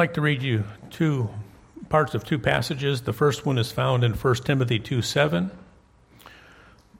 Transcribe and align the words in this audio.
like 0.00 0.14
to 0.14 0.22
read 0.22 0.42
you 0.42 0.64
two 0.88 1.28
parts 1.90 2.14
of 2.14 2.24
two 2.24 2.38
passages. 2.38 3.02
The 3.02 3.12
first 3.12 3.44
one 3.44 3.58
is 3.58 3.70
found 3.70 4.02
in 4.02 4.14
1 4.14 4.34
Timothy 4.36 4.78
2 4.78 5.02
7. 5.02 5.50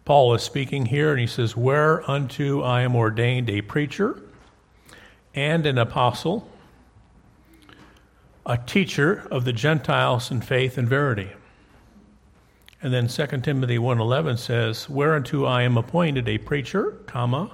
Paul 0.04 0.34
is 0.34 0.42
speaking 0.42 0.84
here, 0.84 1.10
and 1.10 1.18
he 1.18 1.26
says, 1.26 1.56
Whereunto 1.56 2.60
I 2.60 2.82
am 2.82 2.94
ordained 2.94 3.48
a 3.48 3.62
preacher 3.62 4.20
and 5.34 5.64
an 5.64 5.78
apostle, 5.78 6.46
a 8.44 8.58
teacher 8.58 9.26
of 9.30 9.46
the 9.46 9.54
Gentiles 9.54 10.30
in 10.30 10.42
faith 10.42 10.76
and 10.76 10.86
verity. 10.86 11.30
And 12.82 12.92
then 12.92 13.08
2 13.08 13.42
Timothy 13.42 13.78
1:11 13.78 14.36
says, 14.36 14.90
"Whereunto 14.90 15.46
I 15.46 15.62
am 15.62 15.78
appointed 15.78 16.28
a 16.28 16.36
preacher, 16.36 16.98
comma, 17.06 17.52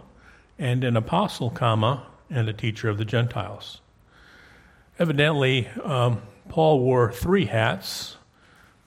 and 0.59 0.83
an 0.83 0.97
apostle, 0.97 1.51
comma, 1.51 2.03
and 2.29 2.49
a 2.49 2.53
teacher 2.53 2.89
of 2.89 2.99
the 2.99 3.05
Gentiles." 3.05 3.81
Evidently, 4.99 5.69
um, 5.85 6.23
Paul 6.49 6.81
wore 6.81 7.13
three 7.13 7.45
hats: 7.45 8.17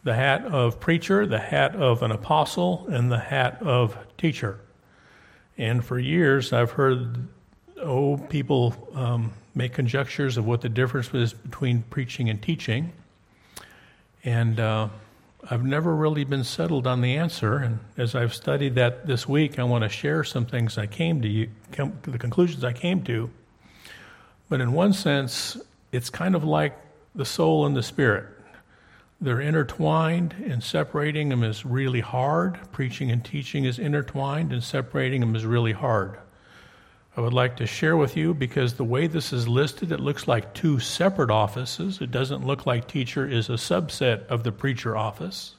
the 0.03 0.15
hat 0.15 0.45
of 0.45 0.79
preacher, 0.79 1.27
the 1.27 1.39
hat 1.39 1.75
of 1.75 2.01
an 2.01 2.11
apostle, 2.11 2.87
and 2.89 3.11
the 3.11 3.19
hat 3.19 3.61
of 3.61 3.97
teacher. 4.17 4.59
And 5.57 5.85
for 5.85 5.99
years, 5.99 6.51
I've 6.51 6.71
heard 6.71 7.27
oh 7.77 8.17
people 8.17 8.75
um, 8.95 9.33
make 9.53 9.73
conjectures 9.73 10.37
of 10.37 10.45
what 10.45 10.61
the 10.61 10.69
difference 10.69 11.13
is 11.13 11.33
between 11.33 11.83
preaching 11.83 12.29
and 12.29 12.41
teaching, 12.41 12.91
and 14.23 14.59
uh, 14.59 14.89
I've 15.49 15.63
never 15.63 15.95
really 15.95 16.23
been 16.23 16.43
settled 16.43 16.87
on 16.87 17.01
the 17.01 17.17
answer, 17.17 17.57
and 17.57 17.79
as 17.97 18.15
I've 18.15 18.33
studied 18.33 18.75
that 18.75 19.05
this 19.05 19.27
week, 19.27 19.59
I 19.59 19.63
want 19.63 19.83
to 19.83 19.89
share 19.89 20.23
some 20.23 20.45
things 20.45 20.77
I 20.77 20.87
came 20.87 21.21
to, 21.21 21.27
you, 21.27 21.49
to 21.73 21.91
the 22.09 22.17
conclusions 22.17 22.63
I 22.63 22.73
came 22.73 23.03
to. 23.03 23.29
But 24.49 24.59
in 24.59 24.73
one 24.73 24.93
sense, 24.93 25.55
it's 25.91 26.09
kind 26.09 26.35
of 26.35 26.43
like 26.43 26.77
the 27.15 27.25
soul 27.25 27.65
and 27.65 27.75
the 27.75 27.83
spirit. 27.83 28.25
They're 29.21 29.41
intertwined, 29.41 30.33
and 30.45 30.63
separating 30.63 31.29
them 31.29 31.43
is 31.43 31.65
really 31.65 31.99
hard. 31.99 32.57
Preaching 32.71 33.11
and 33.11 33.23
teaching 33.23 33.65
is 33.65 33.77
intertwined, 33.77 34.53
and 34.53 34.63
separating 34.63 35.19
them 35.19 35.35
is 35.35 35.45
really 35.45 35.73
hard. 35.73 36.17
I 37.17 37.21
would 37.21 37.33
like 37.33 37.57
to 37.57 37.67
share 37.67 37.97
with 37.97 38.15
you 38.15 38.33
because 38.33 38.75
the 38.75 38.85
way 38.85 39.07
this 39.07 39.33
is 39.33 39.45
listed, 39.45 39.91
it 39.91 39.99
looks 39.99 40.25
like 40.25 40.53
two 40.53 40.79
separate 40.79 41.29
offices. 41.29 41.99
It 41.99 42.11
doesn't 42.11 42.47
look 42.47 42.65
like 42.65 42.87
teacher 42.87 43.27
is 43.27 43.49
a 43.49 43.53
subset 43.53 44.25
of 44.27 44.43
the 44.43 44.53
preacher 44.53 44.95
office. 44.95 45.55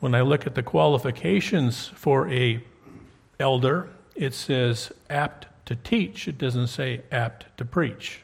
When 0.00 0.14
I 0.14 0.22
look 0.22 0.46
at 0.46 0.54
the 0.54 0.62
qualifications 0.62 1.88
for 1.88 2.30
a 2.30 2.64
elder, 3.38 3.90
it 4.14 4.32
says 4.32 4.90
apt 5.10 5.48
to 5.66 5.76
teach. 5.76 6.28
It 6.28 6.38
doesn't 6.38 6.68
say 6.68 7.02
apt 7.12 7.44
to 7.58 7.66
preach. 7.66 8.23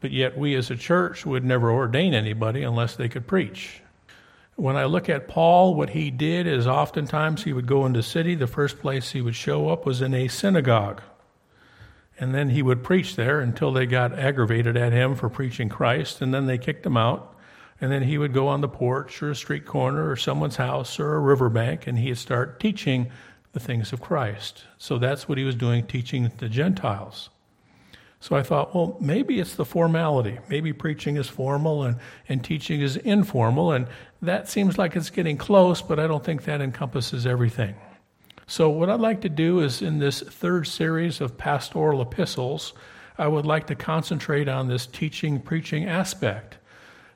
But 0.00 0.12
yet 0.12 0.38
we 0.38 0.54
as 0.54 0.70
a 0.70 0.76
church 0.76 1.26
would 1.26 1.44
never 1.44 1.70
ordain 1.70 2.14
anybody 2.14 2.62
unless 2.62 2.96
they 2.96 3.08
could 3.08 3.26
preach. 3.26 3.80
When 4.56 4.76
I 4.76 4.84
look 4.84 5.08
at 5.08 5.28
Paul, 5.28 5.74
what 5.74 5.90
he 5.90 6.10
did 6.10 6.46
is 6.46 6.66
oftentimes 6.66 7.44
he 7.44 7.52
would 7.52 7.66
go 7.66 7.86
into 7.86 8.02
city. 8.02 8.34
The 8.34 8.46
first 8.46 8.78
place 8.78 9.12
he 9.12 9.20
would 9.20 9.36
show 9.36 9.68
up 9.68 9.86
was 9.86 10.02
in 10.02 10.14
a 10.14 10.28
synagogue 10.28 11.02
and 12.18 12.34
then 12.34 12.50
he 12.50 12.62
would 12.62 12.82
preach 12.82 13.16
there 13.16 13.40
until 13.40 13.72
they 13.72 13.86
got 13.86 14.18
aggravated 14.18 14.76
at 14.76 14.92
him 14.92 15.14
for 15.14 15.28
preaching 15.28 15.68
Christ, 15.68 16.20
and 16.20 16.34
then 16.34 16.46
they 16.46 16.58
kicked 16.58 16.84
him 16.84 16.96
out. 16.96 17.34
And 17.80 17.92
then 17.92 18.02
he 18.02 18.18
would 18.18 18.32
go 18.32 18.48
on 18.48 18.60
the 18.60 18.68
porch 18.68 19.22
or 19.22 19.30
a 19.30 19.36
street 19.36 19.64
corner 19.64 20.10
or 20.10 20.16
someone's 20.16 20.56
house 20.56 20.98
or 20.98 21.14
a 21.14 21.20
riverbank, 21.20 21.86
and 21.86 21.96
he'd 21.96 22.18
start 22.18 22.58
teaching 22.58 23.10
the 23.52 23.60
things 23.60 23.92
of 23.92 24.00
Christ. 24.00 24.64
So 24.78 24.98
that's 24.98 25.28
what 25.28 25.38
he 25.38 25.44
was 25.44 25.54
doing, 25.54 25.86
teaching 25.86 26.30
the 26.38 26.48
Gentiles. 26.48 27.30
So 28.20 28.34
I 28.34 28.42
thought, 28.42 28.74
well, 28.74 28.96
maybe 29.00 29.38
it's 29.38 29.54
the 29.54 29.64
formality. 29.64 30.38
Maybe 30.48 30.72
preaching 30.72 31.16
is 31.16 31.28
formal 31.28 31.84
and, 31.84 31.96
and 32.28 32.42
teaching 32.42 32.80
is 32.80 32.96
informal, 32.96 33.72
and 33.72 33.86
that 34.22 34.48
seems 34.48 34.76
like 34.76 34.96
it's 34.96 35.10
getting 35.10 35.36
close, 35.36 35.80
but 35.80 36.00
I 36.00 36.08
don't 36.08 36.24
think 36.24 36.44
that 36.44 36.60
encompasses 36.60 37.26
everything. 37.26 37.76
So, 38.48 38.70
what 38.70 38.90
I'd 38.90 38.98
like 38.98 39.20
to 39.20 39.28
do 39.28 39.60
is 39.60 39.82
in 39.82 39.98
this 39.98 40.20
third 40.20 40.66
series 40.66 41.20
of 41.20 41.36
pastoral 41.36 42.00
epistles, 42.00 42.72
I 43.18 43.28
would 43.28 43.46
like 43.46 43.66
to 43.66 43.74
concentrate 43.74 44.48
on 44.48 44.68
this 44.68 44.86
teaching, 44.86 45.40
preaching 45.40 45.86
aspect. 45.86 46.56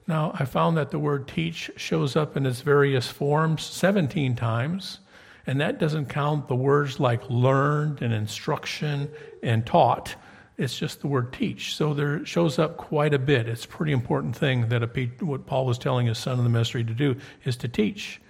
Now, 0.06 0.32
I 0.38 0.44
found 0.44 0.76
that 0.76 0.90
the 0.90 0.98
word 0.98 1.26
teach 1.26 1.70
shows 1.76 2.16
up 2.16 2.36
in 2.36 2.44
its 2.44 2.60
various 2.60 3.08
forms 3.08 3.62
17 3.62 4.36
times, 4.36 4.98
and 5.46 5.60
that 5.60 5.78
doesn't 5.78 6.06
count 6.06 6.48
the 6.48 6.56
words 6.56 7.00
like 7.00 7.22
learned 7.30 8.02
and 8.02 8.12
instruction 8.12 9.10
and 9.42 9.64
taught. 9.64 10.16
It's 10.62 10.78
just 10.78 11.00
the 11.00 11.08
word 11.08 11.32
teach. 11.32 11.74
So 11.74 11.92
there 11.92 12.24
shows 12.24 12.58
up 12.58 12.76
quite 12.76 13.12
a 13.12 13.18
bit. 13.18 13.48
It's 13.48 13.64
a 13.64 13.68
pretty 13.68 13.92
important 13.92 14.36
thing 14.36 14.68
that 14.68 14.82
a, 14.82 15.04
what 15.24 15.44
Paul 15.46 15.66
was 15.66 15.76
telling 15.76 16.06
his 16.06 16.18
son 16.18 16.38
in 16.38 16.44
the 16.44 16.50
ministry 16.50 16.84
to 16.84 16.94
do 16.94 17.16
is 17.44 17.56
to 17.56 17.68
teach. 17.68 18.20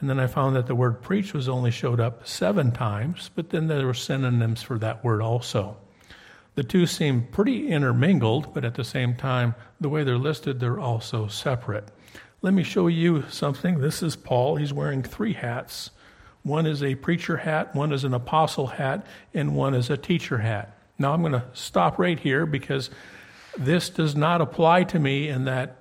And 0.00 0.08
then 0.08 0.18
I 0.18 0.26
found 0.26 0.56
that 0.56 0.66
the 0.66 0.74
word 0.74 1.02
preach 1.02 1.34
was 1.34 1.48
only 1.48 1.70
showed 1.70 2.00
up 2.00 2.26
seven 2.26 2.72
times, 2.72 3.30
but 3.34 3.50
then 3.50 3.68
there 3.68 3.86
were 3.86 3.94
synonyms 3.94 4.62
for 4.62 4.78
that 4.78 5.04
word 5.04 5.20
also. 5.20 5.76
The 6.54 6.64
two 6.64 6.86
seem 6.86 7.26
pretty 7.30 7.68
intermingled, 7.68 8.54
but 8.54 8.64
at 8.64 8.74
the 8.74 8.84
same 8.84 9.14
time, 9.14 9.54
the 9.80 9.88
way 9.88 10.04
they're 10.04 10.18
listed, 10.18 10.60
they're 10.60 10.80
also 10.80 11.26
separate. 11.26 11.88
Let 12.42 12.54
me 12.54 12.62
show 12.62 12.86
you 12.86 13.24
something. 13.28 13.80
This 13.80 14.02
is 14.02 14.16
Paul. 14.16 14.56
He's 14.56 14.72
wearing 14.72 15.02
three 15.02 15.34
hats. 15.34 15.90
One 16.42 16.66
is 16.66 16.82
a 16.82 16.94
preacher 16.94 17.38
hat, 17.38 17.74
one 17.74 17.92
is 17.92 18.04
an 18.04 18.12
apostle 18.12 18.66
hat, 18.66 19.06
and 19.32 19.56
one 19.56 19.74
is 19.74 19.90
a 19.90 19.96
teacher 19.96 20.38
hat. 20.38 20.73
Now 20.98 21.12
I'm 21.12 21.20
going 21.20 21.32
to 21.32 21.44
stop 21.52 21.98
right 21.98 22.18
here 22.18 22.46
because 22.46 22.90
this 23.58 23.88
does 23.90 24.14
not 24.14 24.40
apply 24.40 24.84
to 24.84 24.98
me 24.98 25.28
in 25.28 25.44
that 25.44 25.80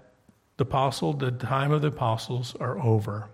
the 0.57 0.63
apostle, 0.63 1.13
the 1.13 1.31
time 1.31 1.71
of 1.71 1.81
the 1.81 1.87
apostles 1.87 2.55
are 2.59 2.79
over. 2.79 3.29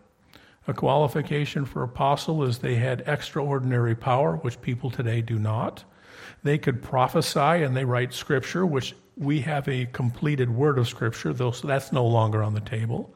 A 0.68 0.74
qualification 0.74 1.66
for 1.66 1.84
apostle 1.84 2.44
is 2.44 2.60
they 2.60 2.76
had 2.76 3.04
extraordinary 3.08 3.96
power, 3.96 4.36
which 4.38 4.62
people 4.62 4.90
today 4.92 5.22
do 5.22 5.40
not. 5.40 5.84
They 6.44 6.58
could 6.58 6.82
prophesy 6.82 7.64
and 7.64 7.76
they 7.76 7.86
write 7.86 8.14
scripture, 8.14 8.66
which 8.66 8.96
we 9.18 9.42
have 9.42 9.68
a 9.68 9.86
completed 9.88 10.50
word 10.50 10.78
of 10.78 10.88
scripture, 10.88 11.34
though 11.34 11.52
so 11.52 11.68
that's 11.68 11.92
no 11.92 12.06
longer 12.06 12.42
on 12.42 12.54
the 12.54 12.62
table. 12.62 13.14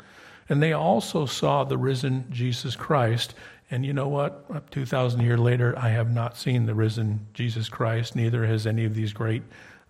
And 0.49 0.61
they 0.61 0.73
also 0.73 1.25
saw 1.25 1.63
the 1.63 1.77
risen 1.77 2.25
Jesus 2.29 2.75
Christ. 2.75 3.35
And 3.73 3.83
you 3.83 3.91
know 3.91 4.07
what? 4.07 4.69
2,000 4.71 5.21
years 5.21 5.39
later, 5.39 5.73
I 5.79 5.89
have 5.89 6.13
not 6.13 6.37
seen 6.37 6.67
the 6.67 6.75
risen 6.75 7.25
Jesus 7.33 7.69
Christ, 7.69 8.15
neither 8.15 8.45
has 8.45 8.67
any 8.67 8.85
of 8.85 8.93
these 8.93 9.13
great 9.13 9.41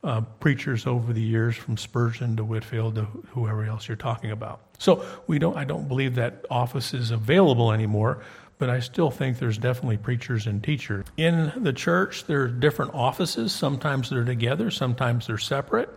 uh, 0.05 0.21
preachers 0.39 0.87
over 0.87 1.11
the 1.11 1.21
years, 1.21 1.57
from 1.57 1.75
Spurgeon 1.75 2.37
to 2.37 2.45
Whitefield 2.45 2.95
to 2.95 3.01
whoever 3.31 3.65
else 3.65 3.89
you're 3.89 3.97
talking 3.97 4.31
about. 4.31 4.61
So 4.77 5.05
we 5.27 5.37
don't. 5.37 5.57
I 5.57 5.65
don't 5.65 5.89
believe 5.89 6.15
that 6.15 6.45
office 6.49 6.93
is 6.93 7.11
available 7.11 7.73
anymore. 7.73 8.23
But 8.57 8.69
I 8.69 8.79
still 8.79 9.11
think 9.11 9.39
there's 9.39 9.57
definitely 9.57 9.97
preachers 9.97 10.47
and 10.47 10.63
teachers. 10.63 11.05
In 11.17 11.51
the 11.57 11.73
church, 11.73 12.23
there 12.25 12.43
are 12.43 12.47
different 12.47 12.93
offices. 12.93 13.51
Sometimes 13.51 14.09
they're 14.09 14.23
together, 14.23 14.71
sometimes 14.71 15.27
they're 15.27 15.37
separate. 15.37 15.89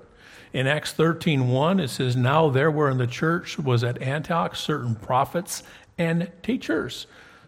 In 0.53 0.67
Acts 0.67 0.93
13:1, 0.93 1.81
it 1.81 1.89
says, 1.89 2.17
Now 2.17 2.51
there 2.51 2.73
were 2.73 2.91
in 2.91 2.99
the 2.99 3.07
church 3.07 3.61
was 3.61 3.85
at 3.85 4.03
Antioch 4.03 4.57
certain 4.57 4.97
prophets 4.97 5.63
and 5.97 6.33
teachers. 6.43 7.07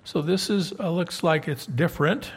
So 0.08 0.22
this 0.22 0.48
is 0.48 0.72
uh, 0.80 0.88
looks 0.88 1.22
like 1.22 1.48
it's 1.48 1.66
different 1.66 2.32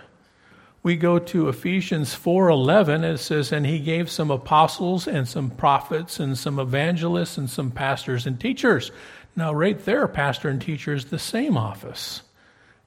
we 0.83 0.97
go 0.97 1.19
to 1.19 1.47
Ephesians 1.47 2.13
4:11 2.13 3.05
it 3.05 3.19
says 3.19 3.53
and 3.53 3.65
he 3.65 3.79
gave 3.79 4.11
some 4.11 4.29
apostles 4.29 5.07
and 5.07 5.25
some 5.25 5.51
prophets 5.51 6.19
and 6.19 6.37
some 6.37 6.59
evangelists 6.59 7.37
and 7.37 7.49
some 7.49 7.71
pastors 7.71 8.27
and 8.27 8.37
teachers. 8.37 8.91
Now 9.37 9.53
right 9.53 9.79
there 9.85 10.05
pastor 10.09 10.49
and 10.49 10.61
teacher 10.61 10.93
is 10.93 11.05
the 11.05 11.17
same 11.17 11.55
office. 11.55 12.23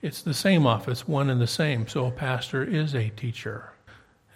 It's 0.02 0.20
the 0.20 0.34
same 0.34 0.66
office, 0.66 1.08
one 1.08 1.30
and 1.30 1.40
the 1.40 1.46
same. 1.46 1.88
So 1.88 2.04
a 2.04 2.10
pastor 2.10 2.62
is 2.62 2.94
a 2.94 3.08
teacher. 3.08 3.73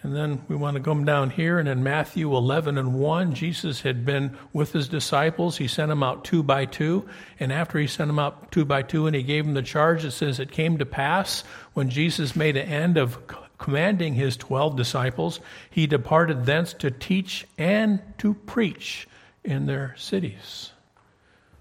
And 0.01 0.15
then 0.15 0.41
we 0.47 0.55
want 0.55 0.77
to 0.77 0.83
come 0.83 1.03
down 1.03 1.29
here, 1.29 1.59
and 1.59 1.67
in 1.67 1.83
Matthew 1.83 2.33
11 2.33 2.77
and 2.77 2.93
1, 2.93 3.33
Jesus 3.33 3.81
had 3.81 4.05
been 4.05 4.37
with 4.53 4.71
his 4.71 4.87
disciples. 4.87 5.57
He 5.57 5.67
sent 5.67 5.89
them 5.89 6.03
out 6.03 6.23
two 6.23 6.41
by 6.41 6.65
two. 6.65 7.09
And 7.37 7.51
after 7.51 7.77
he 7.77 7.87
sent 7.87 8.07
them 8.07 8.19
out 8.19 8.49
two 8.49 8.63
by 8.63 8.81
two 8.81 9.07
and 9.07 9.15
he 9.15 9.23
gave 9.23 9.43
them 9.43 9.55
the 9.55 9.61
charge, 9.61 10.05
it 10.05 10.11
says, 10.11 10.39
It 10.39 10.51
came 10.51 10.77
to 10.77 10.85
pass 10.85 11.43
when 11.73 11.89
Jesus 11.89 12.33
made 12.33 12.55
an 12.55 12.67
end 12.67 12.97
of 12.97 13.19
commanding 13.59 14.15
his 14.15 14.35
twelve 14.35 14.75
disciples, 14.75 15.39
he 15.69 15.85
departed 15.85 16.45
thence 16.45 16.73
to 16.73 16.89
teach 16.89 17.45
and 17.57 17.99
to 18.17 18.33
preach 18.33 19.07
in 19.43 19.67
their 19.67 19.93
cities. 19.97 20.71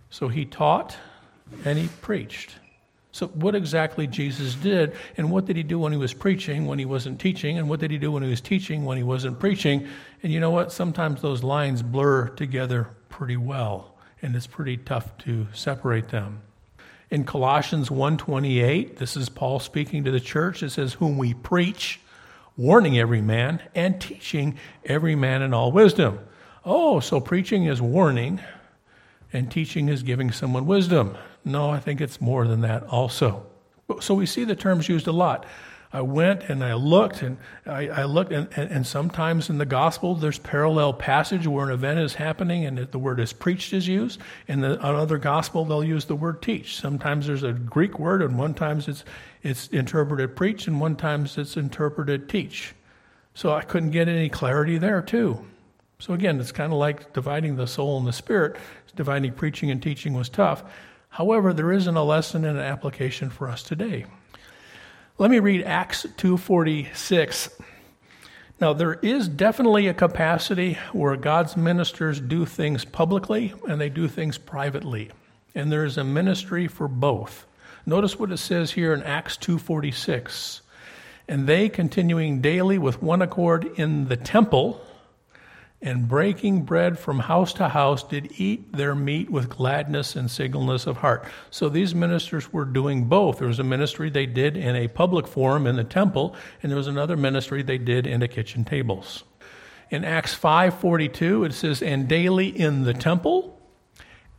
So 0.08 0.28
he 0.28 0.46
taught 0.46 0.96
and 1.64 1.78
he 1.78 1.88
preached. 2.00 2.54
So, 3.18 3.26
what 3.26 3.56
exactly 3.56 4.06
Jesus 4.06 4.54
did, 4.54 4.92
and 5.16 5.28
what 5.32 5.44
did 5.44 5.56
he 5.56 5.64
do 5.64 5.80
when 5.80 5.90
he 5.90 5.98
was 5.98 6.14
preaching, 6.14 6.68
when 6.68 6.78
he 6.78 6.84
wasn't 6.84 7.20
teaching, 7.20 7.58
and 7.58 7.68
what 7.68 7.80
did 7.80 7.90
he 7.90 7.98
do 7.98 8.12
when 8.12 8.22
he 8.22 8.30
was 8.30 8.40
teaching, 8.40 8.84
when 8.84 8.96
he 8.96 9.02
wasn't 9.02 9.40
preaching? 9.40 9.88
And 10.22 10.32
you 10.32 10.38
know 10.38 10.52
what? 10.52 10.70
Sometimes 10.70 11.20
those 11.20 11.42
lines 11.42 11.82
blur 11.82 12.28
together 12.28 12.90
pretty 13.08 13.36
well, 13.36 13.96
and 14.22 14.36
it's 14.36 14.46
pretty 14.46 14.76
tough 14.76 15.18
to 15.18 15.48
separate 15.52 16.10
them. 16.10 16.42
In 17.10 17.24
Colossians 17.24 17.90
1:28, 17.90 18.98
this 18.98 19.16
is 19.16 19.28
Paul 19.28 19.58
speaking 19.58 20.04
to 20.04 20.12
the 20.12 20.20
church. 20.20 20.62
It 20.62 20.70
says, 20.70 20.92
"Whom 20.92 21.18
we 21.18 21.34
preach, 21.34 21.98
warning 22.56 23.00
every 23.00 23.20
man 23.20 23.60
and 23.74 24.00
teaching 24.00 24.56
every 24.84 25.16
man 25.16 25.42
in 25.42 25.52
all 25.52 25.72
wisdom." 25.72 26.20
Oh, 26.64 27.00
so 27.00 27.18
preaching 27.18 27.64
is 27.64 27.82
warning 27.82 28.38
and 29.32 29.50
teaching 29.50 29.88
is 29.88 30.04
giving 30.04 30.30
someone 30.30 30.66
wisdom. 30.66 31.16
No, 31.44 31.70
I 31.70 31.80
think 31.80 32.00
it's 32.00 32.20
more 32.20 32.46
than 32.46 32.60
that 32.62 32.84
also. 32.84 33.46
So 34.00 34.14
we 34.14 34.26
see 34.26 34.44
the 34.44 34.56
terms 34.56 34.88
used 34.88 35.06
a 35.06 35.12
lot. 35.12 35.46
I 35.92 36.02
went 36.02 36.42
and 36.44 36.62
I 36.62 36.74
looked 36.74 37.22
and 37.22 37.38
I, 37.64 37.88
I 37.88 38.04
looked 38.04 38.30
and, 38.30 38.46
and, 38.56 38.70
and, 38.70 38.86
sometimes 38.86 39.48
in 39.48 39.56
the 39.56 39.64
gospel 39.64 40.14
there's 40.14 40.38
parallel 40.38 40.92
passage 40.92 41.46
where 41.46 41.66
an 41.66 41.72
event 41.72 41.98
is 42.00 42.14
happening 42.14 42.66
and 42.66 42.76
the 42.76 42.98
word 42.98 43.18
is 43.20 43.32
preached 43.32 43.72
is 43.72 43.88
used. 43.88 44.20
In 44.48 44.60
the 44.60 44.78
another 44.86 45.16
gospel 45.16 45.64
they'll 45.64 45.82
use 45.82 46.04
the 46.04 46.14
word 46.14 46.42
teach. 46.42 46.76
Sometimes 46.76 47.26
there's 47.26 47.42
a 47.42 47.54
Greek 47.54 47.98
word 47.98 48.20
and 48.20 48.38
one 48.38 48.52
times 48.52 48.86
it's 48.86 49.02
it's 49.42 49.68
interpreted 49.68 50.36
preach 50.36 50.66
and 50.66 50.78
one 50.78 50.94
times 50.94 51.38
it's 51.38 51.56
interpreted 51.56 52.28
teach. 52.28 52.74
So 53.32 53.52
I 53.54 53.62
couldn't 53.62 53.90
get 53.90 54.08
any 54.08 54.28
clarity 54.28 54.76
there 54.76 55.00
too. 55.00 55.42
So 56.00 56.12
again, 56.12 56.38
it's 56.38 56.52
kind 56.52 56.72
of 56.72 56.78
like 56.78 57.14
dividing 57.14 57.56
the 57.56 57.66
soul 57.66 57.96
and 57.96 58.06
the 58.06 58.12
spirit. 58.12 58.56
Dividing 58.94 59.32
preaching 59.32 59.70
and 59.70 59.82
teaching 59.82 60.12
was 60.12 60.28
tough. 60.28 60.64
However, 61.08 61.52
there 61.52 61.72
isn't 61.72 61.96
a 61.96 62.02
lesson 62.02 62.44
and 62.44 62.58
an 62.58 62.64
application 62.64 63.30
for 63.30 63.48
us 63.48 63.62
today. 63.62 64.06
Let 65.18 65.30
me 65.30 65.40
read 65.40 65.64
Acts 65.64 66.06
2:46. 66.16 67.50
Now 68.60 68.72
there 68.72 68.94
is 68.94 69.28
definitely 69.28 69.88
a 69.88 69.94
capacity 69.94 70.78
where 70.92 71.16
God's 71.16 71.56
ministers 71.56 72.20
do 72.20 72.44
things 72.44 72.84
publicly 72.84 73.54
and 73.68 73.80
they 73.80 73.88
do 73.88 74.08
things 74.08 74.38
privately. 74.38 75.10
And 75.54 75.72
there 75.72 75.84
is 75.84 75.96
a 75.96 76.04
ministry 76.04 76.66
for 76.68 76.88
both. 76.88 77.46
Notice 77.86 78.18
what 78.18 78.30
it 78.30 78.36
says 78.36 78.72
here 78.72 78.92
in 78.92 79.02
Acts 79.02 79.36
2:46. 79.36 80.60
And 81.26 81.46
they 81.46 81.68
continuing 81.68 82.40
daily 82.40 82.78
with 82.78 83.02
one 83.02 83.22
accord 83.22 83.64
in 83.76 84.08
the 84.08 84.16
temple 84.16 84.80
and 85.80 86.08
breaking 86.08 86.62
bread 86.62 86.98
from 86.98 87.20
house 87.20 87.52
to 87.54 87.68
house 87.68 88.02
did 88.02 88.32
eat 88.40 88.72
their 88.72 88.94
meat 88.94 89.30
with 89.30 89.48
gladness 89.48 90.16
and 90.16 90.30
singleness 90.30 90.86
of 90.86 90.96
heart. 90.96 91.24
So 91.50 91.68
these 91.68 91.94
ministers 91.94 92.52
were 92.52 92.64
doing 92.64 93.04
both. 93.04 93.38
There 93.38 93.48
was 93.48 93.60
a 93.60 93.64
ministry 93.64 94.10
they 94.10 94.26
did 94.26 94.56
in 94.56 94.74
a 94.74 94.88
public 94.88 95.28
forum 95.28 95.66
in 95.66 95.76
the 95.76 95.84
temple, 95.84 96.34
and 96.62 96.70
there 96.70 96.76
was 96.76 96.88
another 96.88 97.16
ministry 97.16 97.62
they 97.62 97.78
did 97.78 98.06
in 98.06 98.20
the 98.20 98.28
kitchen 98.28 98.64
tables. 98.64 99.22
In 99.90 100.04
Acts 100.04 100.34
5:42 100.34 101.44
it 101.44 101.54
says 101.54 101.80
and 101.80 102.08
daily 102.08 102.48
in 102.48 102.82
the 102.82 102.92
temple 102.92 103.58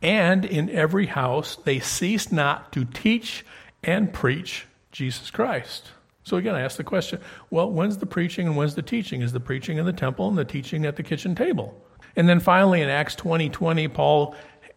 and 0.02 0.44
in 0.44 0.70
every 0.70 1.06
house 1.06 1.56
they 1.64 1.80
ceased 1.80 2.32
not 2.32 2.72
to 2.72 2.84
teach 2.84 3.44
and 3.82 4.12
preach 4.12 4.66
Jesus 4.92 5.30
Christ. 5.30 5.90
So 6.24 6.36
again, 6.36 6.54
I 6.54 6.60
ask 6.60 6.76
the 6.76 6.84
question 6.84 7.20
well, 7.50 7.70
when's 7.70 7.98
the 7.98 8.06
preaching 8.06 8.46
and 8.46 8.56
when's 8.56 8.74
the 8.74 8.82
teaching? 8.82 9.22
Is 9.22 9.32
the 9.32 9.40
preaching 9.40 9.78
in 9.78 9.86
the 9.86 9.92
temple 9.92 10.28
and 10.28 10.36
the 10.36 10.44
teaching 10.44 10.84
at 10.86 10.96
the 10.96 11.02
kitchen 11.02 11.34
table? 11.34 11.82
And 12.16 12.28
then 12.28 12.40
finally, 12.40 12.82
in 12.82 12.88
Acts 12.88 13.14
20 13.14 13.48
20, 13.50 13.88
Paul 13.88 14.34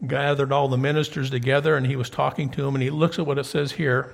gathered 0.08 0.52
all 0.52 0.68
the 0.68 0.78
ministers 0.78 1.30
together 1.30 1.78
and 1.78 1.86
he 1.86 1.96
was 1.96 2.10
talking 2.10 2.50
to 2.52 2.62
them, 2.62 2.76
and 2.76 2.84
he 2.84 2.90
looks 2.90 3.20
at 3.20 3.26
what 3.26 3.38
it 3.38 3.46
says 3.46 3.72
here 3.72 4.14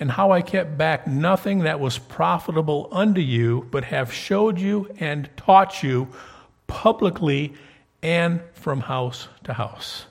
and 0.00 0.10
how 0.10 0.30
I 0.30 0.42
kept 0.42 0.78
back 0.78 1.06
nothing 1.06 1.60
that 1.60 1.80
was 1.80 1.98
profitable 1.98 2.88
unto 2.92 3.20
you, 3.20 3.66
but 3.70 3.84
have 3.84 4.12
showed 4.12 4.58
you 4.58 4.94
and 5.00 5.28
taught 5.36 5.82
you 5.82 6.08
publicly 6.68 7.54
and 8.02 8.40
from 8.52 8.80
house 8.80 9.28
to 9.44 9.52
house. 9.52 10.06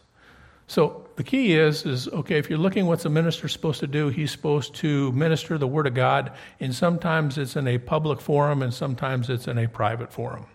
So 0.68 1.07
the 1.18 1.24
key 1.24 1.54
is 1.54 1.86
is 1.86 2.08
okay 2.10 2.38
if 2.38 2.50
you're 2.50 2.60
looking 2.60 2.86
what's 2.86 3.04
a 3.04 3.10
minister 3.10 3.48
supposed 3.48 3.80
to 3.82 3.88
do 3.88 4.08
he's 4.08 4.32
supposed 4.32 4.74
to 4.76 5.12
minister 5.12 5.58
the 5.58 5.68
word 5.68 5.88
of 5.88 5.94
god 5.94 6.32
and 6.60 6.74
sometimes 6.74 7.38
it's 7.38 7.56
in 7.56 7.68
a 7.68 7.78
public 7.80 8.22
forum 8.22 8.62
and 8.62 8.74
sometimes 8.74 9.30
it's 9.30 9.48
in 9.48 9.58
a 9.58 9.68
private 9.68 10.14
forum. 10.14 10.46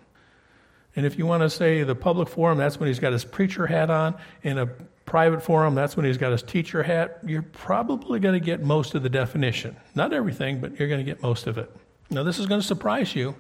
And 0.95 1.07
if 1.07 1.17
you 1.17 1.25
want 1.25 1.43
to 1.43 1.51
say 1.51 1.83
the 1.83 1.95
public 1.95 2.29
forum 2.29 2.59
that's 2.59 2.79
when 2.79 2.87
he's 2.87 3.01
got 3.01 3.13
his 3.13 3.25
preacher 3.25 3.67
hat 3.67 3.91
on 3.91 4.15
in 4.43 4.57
a 4.57 4.67
private 5.05 5.43
forum 5.43 5.75
that's 5.75 5.97
when 5.97 6.07
he's 6.07 6.19
got 6.19 6.31
his 6.31 6.43
teacher 6.43 6.83
hat 6.83 7.19
you're 7.27 7.43
probably 7.43 8.21
going 8.21 8.39
to 8.39 8.45
get 8.45 8.63
most 8.63 8.95
of 8.95 9.03
the 9.03 9.11
definition. 9.11 9.77
Not 9.97 10.13
everything 10.13 10.61
but 10.61 10.79
you're 10.79 10.89
going 10.89 11.05
to 11.05 11.11
get 11.11 11.23
most 11.23 11.49
of 11.49 11.59
it. 11.59 11.75
Now 12.09 12.23
this 12.23 12.39
is 12.39 12.47
going 12.47 12.61
to 12.61 12.67
surprise 12.67 13.17
you 13.17 13.35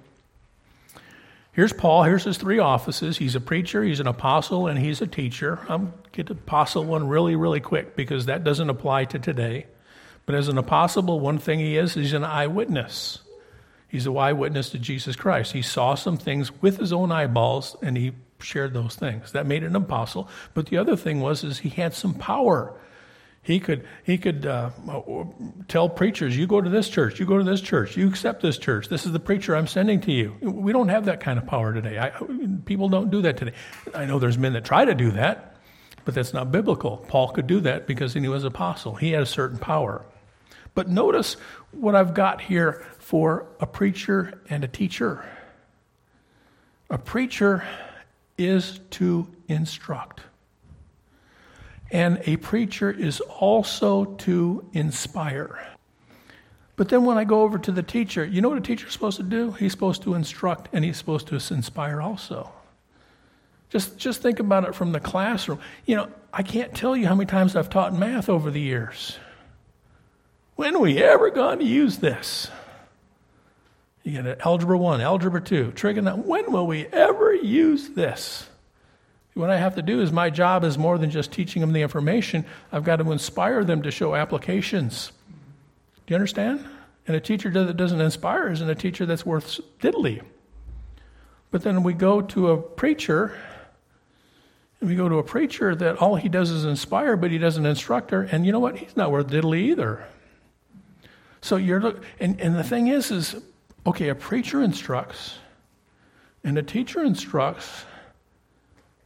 Here's 1.52 1.72
Paul. 1.72 2.04
Here's 2.04 2.24
his 2.24 2.38
three 2.38 2.58
offices. 2.58 3.18
He's 3.18 3.34
a 3.34 3.40
preacher, 3.40 3.84
he's 3.84 4.00
an 4.00 4.06
apostle, 4.06 4.68
and 4.68 4.78
he's 4.78 5.02
a 5.02 5.06
teacher. 5.06 5.58
I'm 5.68 5.92
get 6.12 6.26
the 6.26 6.32
apostle 6.32 6.84
one 6.84 7.06
really, 7.06 7.36
really 7.36 7.60
quick 7.60 7.94
because 7.94 8.26
that 8.26 8.42
doesn't 8.42 8.70
apply 8.70 9.04
to 9.06 9.18
today. 9.18 9.66
But 10.24 10.34
as 10.34 10.48
an 10.48 10.56
apostle, 10.56 11.20
one 11.20 11.38
thing 11.38 11.58
he 11.58 11.76
is, 11.76 11.92
he's 11.92 12.14
an 12.14 12.24
eyewitness. 12.24 13.18
He's 13.86 14.06
an 14.06 14.16
eyewitness 14.16 14.70
to 14.70 14.78
Jesus 14.78 15.14
Christ. 15.14 15.52
He 15.52 15.60
saw 15.60 15.94
some 15.94 16.16
things 16.16 16.50
with 16.62 16.78
his 16.78 16.92
own 16.92 17.12
eyeballs, 17.12 17.76
and 17.82 17.98
he 17.98 18.12
shared 18.40 18.72
those 18.72 18.94
things. 18.96 19.32
That 19.32 19.46
made 19.46 19.62
him 19.62 19.76
an 19.76 19.82
apostle. 19.82 20.30
But 20.54 20.66
the 20.66 20.78
other 20.78 20.96
thing 20.96 21.20
was, 21.20 21.44
is 21.44 21.58
he 21.58 21.68
had 21.68 21.92
some 21.92 22.14
power. 22.14 22.74
He 23.44 23.58
could, 23.58 23.84
he 24.04 24.18
could 24.18 24.46
uh, 24.46 24.70
tell 25.66 25.88
preachers, 25.88 26.36
you 26.36 26.46
go 26.46 26.60
to 26.60 26.70
this 26.70 26.88
church, 26.88 27.18
you 27.18 27.26
go 27.26 27.38
to 27.38 27.44
this 27.44 27.60
church, 27.60 27.96
you 27.96 28.08
accept 28.08 28.40
this 28.40 28.56
church. 28.56 28.88
This 28.88 29.04
is 29.04 29.10
the 29.10 29.18
preacher 29.18 29.56
I'm 29.56 29.66
sending 29.66 30.00
to 30.02 30.12
you. 30.12 30.36
We 30.40 30.72
don't 30.72 30.88
have 30.90 31.06
that 31.06 31.18
kind 31.18 31.40
of 31.40 31.46
power 31.46 31.74
today. 31.74 31.98
I, 31.98 32.10
people 32.64 32.88
don't 32.88 33.10
do 33.10 33.22
that 33.22 33.36
today. 33.36 33.52
I 33.94 34.04
know 34.04 34.20
there's 34.20 34.38
men 34.38 34.52
that 34.52 34.64
try 34.64 34.84
to 34.84 34.94
do 34.94 35.10
that, 35.12 35.56
but 36.04 36.14
that's 36.14 36.32
not 36.32 36.52
biblical. 36.52 36.98
Paul 37.08 37.30
could 37.30 37.48
do 37.48 37.58
that 37.60 37.88
because 37.88 38.14
he 38.14 38.28
was 38.28 38.44
apostle. 38.44 38.94
He 38.94 39.10
had 39.10 39.22
a 39.22 39.26
certain 39.26 39.58
power. 39.58 40.04
But 40.74 40.88
notice 40.88 41.36
what 41.72 41.96
I've 41.96 42.14
got 42.14 42.40
here 42.40 42.86
for 43.00 43.46
a 43.58 43.66
preacher 43.66 44.40
and 44.48 44.62
a 44.62 44.68
teacher. 44.68 45.28
A 46.90 46.96
preacher 46.96 47.64
is 48.38 48.78
to 48.90 49.26
instruct. 49.48 50.20
And 51.92 52.22
a 52.24 52.38
preacher 52.38 52.90
is 52.90 53.20
also 53.20 54.06
to 54.06 54.68
inspire. 54.72 55.64
But 56.74 56.88
then 56.88 57.04
when 57.04 57.18
I 57.18 57.24
go 57.24 57.42
over 57.42 57.58
to 57.58 57.70
the 57.70 57.82
teacher, 57.82 58.24
you 58.24 58.40
know 58.40 58.48
what 58.48 58.58
a 58.58 58.62
teacher's 58.62 58.94
supposed 58.94 59.18
to 59.18 59.22
do? 59.22 59.52
He's 59.52 59.72
supposed 59.72 60.02
to 60.04 60.14
instruct 60.14 60.70
and 60.72 60.84
he's 60.84 60.96
supposed 60.96 61.28
to 61.28 61.34
inspire 61.34 62.00
also. 62.00 62.50
Just, 63.68 63.98
just 63.98 64.22
think 64.22 64.40
about 64.40 64.64
it 64.64 64.74
from 64.74 64.92
the 64.92 65.00
classroom. 65.00 65.60
You 65.84 65.96
know, 65.96 66.08
I 66.32 66.42
can't 66.42 66.74
tell 66.74 66.96
you 66.96 67.06
how 67.06 67.14
many 67.14 67.26
times 67.26 67.56
I've 67.56 67.70
taught 67.70 67.94
math 67.94 68.30
over 68.30 68.50
the 68.50 68.60
years. 68.60 69.18
When 70.56 70.74
are 70.74 70.80
we 70.80 71.02
ever 71.02 71.30
going 71.30 71.58
to 71.58 71.64
use 71.64 71.98
this? 71.98 72.50
You 74.02 74.22
get 74.22 74.40
algebra 74.40 74.76
1, 74.76 75.00
algebra 75.02 75.42
2, 75.42 75.72
trigonometry. 75.72 76.28
When 76.28 76.52
will 76.52 76.66
we 76.66 76.86
ever 76.86 77.34
use 77.34 77.90
this? 77.90 78.48
What 79.34 79.48
I 79.48 79.56
have 79.56 79.76
to 79.76 79.82
do 79.82 80.00
is 80.02 80.12
my 80.12 80.28
job 80.28 80.62
is 80.62 80.76
more 80.76 80.98
than 80.98 81.10
just 81.10 81.32
teaching 81.32 81.60
them 81.60 81.72
the 81.72 81.80
information. 81.80 82.44
I've 82.70 82.84
got 82.84 82.96
to 82.96 83.12
inspire 83.12 83.64
them 83.64 83.82
to 83.82 83.90
show 83.90 84.14
applications. 84.14 85.10
Do 86.06 86.12
you 86.12 86.16
understand? 86.16 86.64
And 87.06 87.16
a 87.16 87.20
teacher 87.20 87.50
that 87.50 87.76
doesn't 87.76 88.00
inspire 88.00 88.50
isn't 88.50 88.68
a 88.68 88.74
teacher 88.74 89.06
that's 89.06 89.24
worth 89.24 89.60
diddly. 89.80 90.22
But 91.50 91.62
then 91.62 91.82
we 91.82 91.94
go 91.94 92.20
to 92.20 92.50
a 92.50 92.56
preacher, 92.56 93.34
and 94.80 94.88
we 94.88 94.96
go 94.96 95.08
to 95.08 95.18
a 95.18 95.22
preacher 95.22 95.74
that 95.74 95.96
all 95.96 96.16
he 96.16 96.28
does 96.28 96.50
is 96.50 96.64
inspire, 96.64 97.16
but 97.16 97.30
he 97.30 97.38
doesn't 97.38 97.64
instruct 97.64 98.10
her. 98.10 98.22
And 98.22 98.44
you 98.44 98.52
know 98.52 98.60
what? 98.60 98.78
He's 98.78 98.96
not 98.96 99.10
worth 99.10 99.28
diddly 99.28 99.60
either. 99.60 100.04
So 101.40 101.56
you're 101.56 101.80
look, 101.80 102.04
and, 102.20 102.40
and 102.40 102.54
the 102.54 102.64
thing 102.64 102.88
is, 102.88 103.10
is 103.10 103.36
okay, 103.86 104.08
a 104.08 104.14
preacher 104.14 104.62
instructs, 104.62 105.38
and 106.44 106.56
a 106.56 106.62
teacher 106.62 107.02
instructs, 107.02 107.84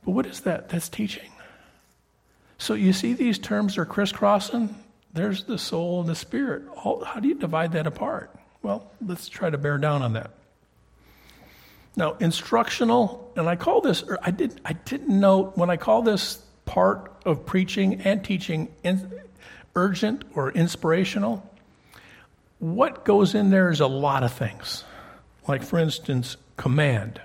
but 0.07 0.13
what 0.13 0.25
is 0.25 0.41
that? 0.41 0.71
That's 0.71 0.89
teaching. 0.89 1.31
So 2.59 2.73
you 2.73 2.95
see 2.95 3.13
these 3.13 3.39
terms 3.39 3.77
are 3.77 3.85
crisscrossing? 3.85 4.75
There's 5.13 5.45
the 5.45 5.59
soul 5.59 6.01
and 6.01 6.09
the 6.09 6.15
spirit. 6.15 6.63
How 6.83 7.19
do 7.21 7.29
you 7.29 7.35
divide 7.35 7.73
that 7.73 7.87
apart? 7.87 8.31
Well, 8.63 8.91
let's 9.05 9.29
try 9.29 9.51
to 9.51 9.59
bear 9.59 9.79
down 9.79 10.03
on 10.03 10.15
that. 10.15 10.31
Now, 11.97 12.15
instructional, 12.21 13.33
and 13.37 13.49
I 13.49 13.57
call 13.57 13.81
this, 13.81 14.05
I, 14.23 14.31
did, 14.31 14.61
I 14.65 14.75
didn't 14.75 15.09
know, 15.09 15.53
when 15.55 15.71
I 15.71 15.77
call 15.77 16.03
this 16.03 16.43
part 16.67 17.13
of 17.25 17.45
preaching 17.45 18.03
and 18.03 18.25
teaching 18.25 18.69
in, 18.85 19.11
urgent 19.75 20.25
or 20.35 20.53
inspirational, 20.53 21.49
what 22.59 23.05
goes 23.05 23.35
in 23.35 23.51
there 23.51 23.71
is 23.71 23.81
a 23.81 23.87
lot 23.87 24.23
of 24.23 24.33
things. 24.33 24.85
Like, 25.49 25.63
for 25.63 25.79
instance, 25.79 26.37
command 26.57 27.21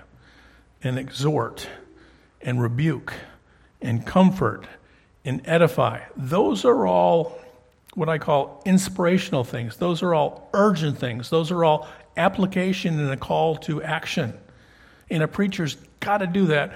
and 0.82 0.98
exhort 0.98 1.68
and 2.42 2.60
rebuke 2.60 3.12
and 3.80 4.06
comfort 4.06 4.66
and 5.24 5.40
edify. 5.44 6.00
Those 6.16 6.64
are 6.64 6.86
all 6.86 7.38
what 7.94 8.08
I 8.08 8.18
call 8.18 8.62
inspirational 8.64 9.44
things. 9.44 9.76
Those 9.76 10.02
are 10.02 10.14
all 10.14 10.48
urgent 10.54 10.98
things. 10.98 11.30
Those 11.30 11.50
are 11.50 11.64
all 11.64 11.88
application 12.16 12.98
and 12.98 13.10
a 13.10 13.16
call 13.16 13.56
to 13.56 13.82
action. 13.82 14.38
And 15.10 15.22
a 15.22 15.28
preacher's 15.28 15.76
got 16.00 16.18
to 16.18 16.26
do 16.26 16.46
that, 16.46 16.72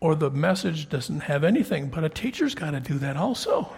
or 0.00 0.14
the 0.14 0.30
message 0.30 0.88
doesn't 0.88 1.20
have 1.20 1.44
anything. 1.44 1.88
But 1.88 2.04
a 2.04 2.08
teacher's 2.08 2.54
got 2.54 2.70
to 2.70 2.80
do 2.80 2.98
that 2.98 3.16
also. 3.16 3.70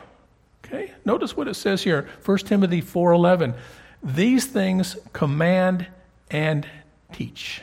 Okay? 0.64 0.92
Notice 1.04 1.36
what 1.36 1.48
it 1.48 1.54
says 1.54 1.82
here, 1.82 2.08
1 2.24 2.38
Timothy 2.38 2.82
4:11. 2.82 3.54
These 4.02 4.46
things 4.46 4.96
command 5.12 5.86
and 6.30 6.66
teach. 7.12 7.62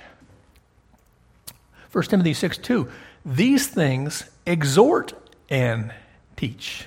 1 1.92 2.04
Timothy 2.06 2.34
6 2.34 2.58
2. 2.58 2.90
These 3.28 3.68
things 3.68 4.24
exhort 4.46 5.14
and 5.50 5.94
teach. 6.38 6.86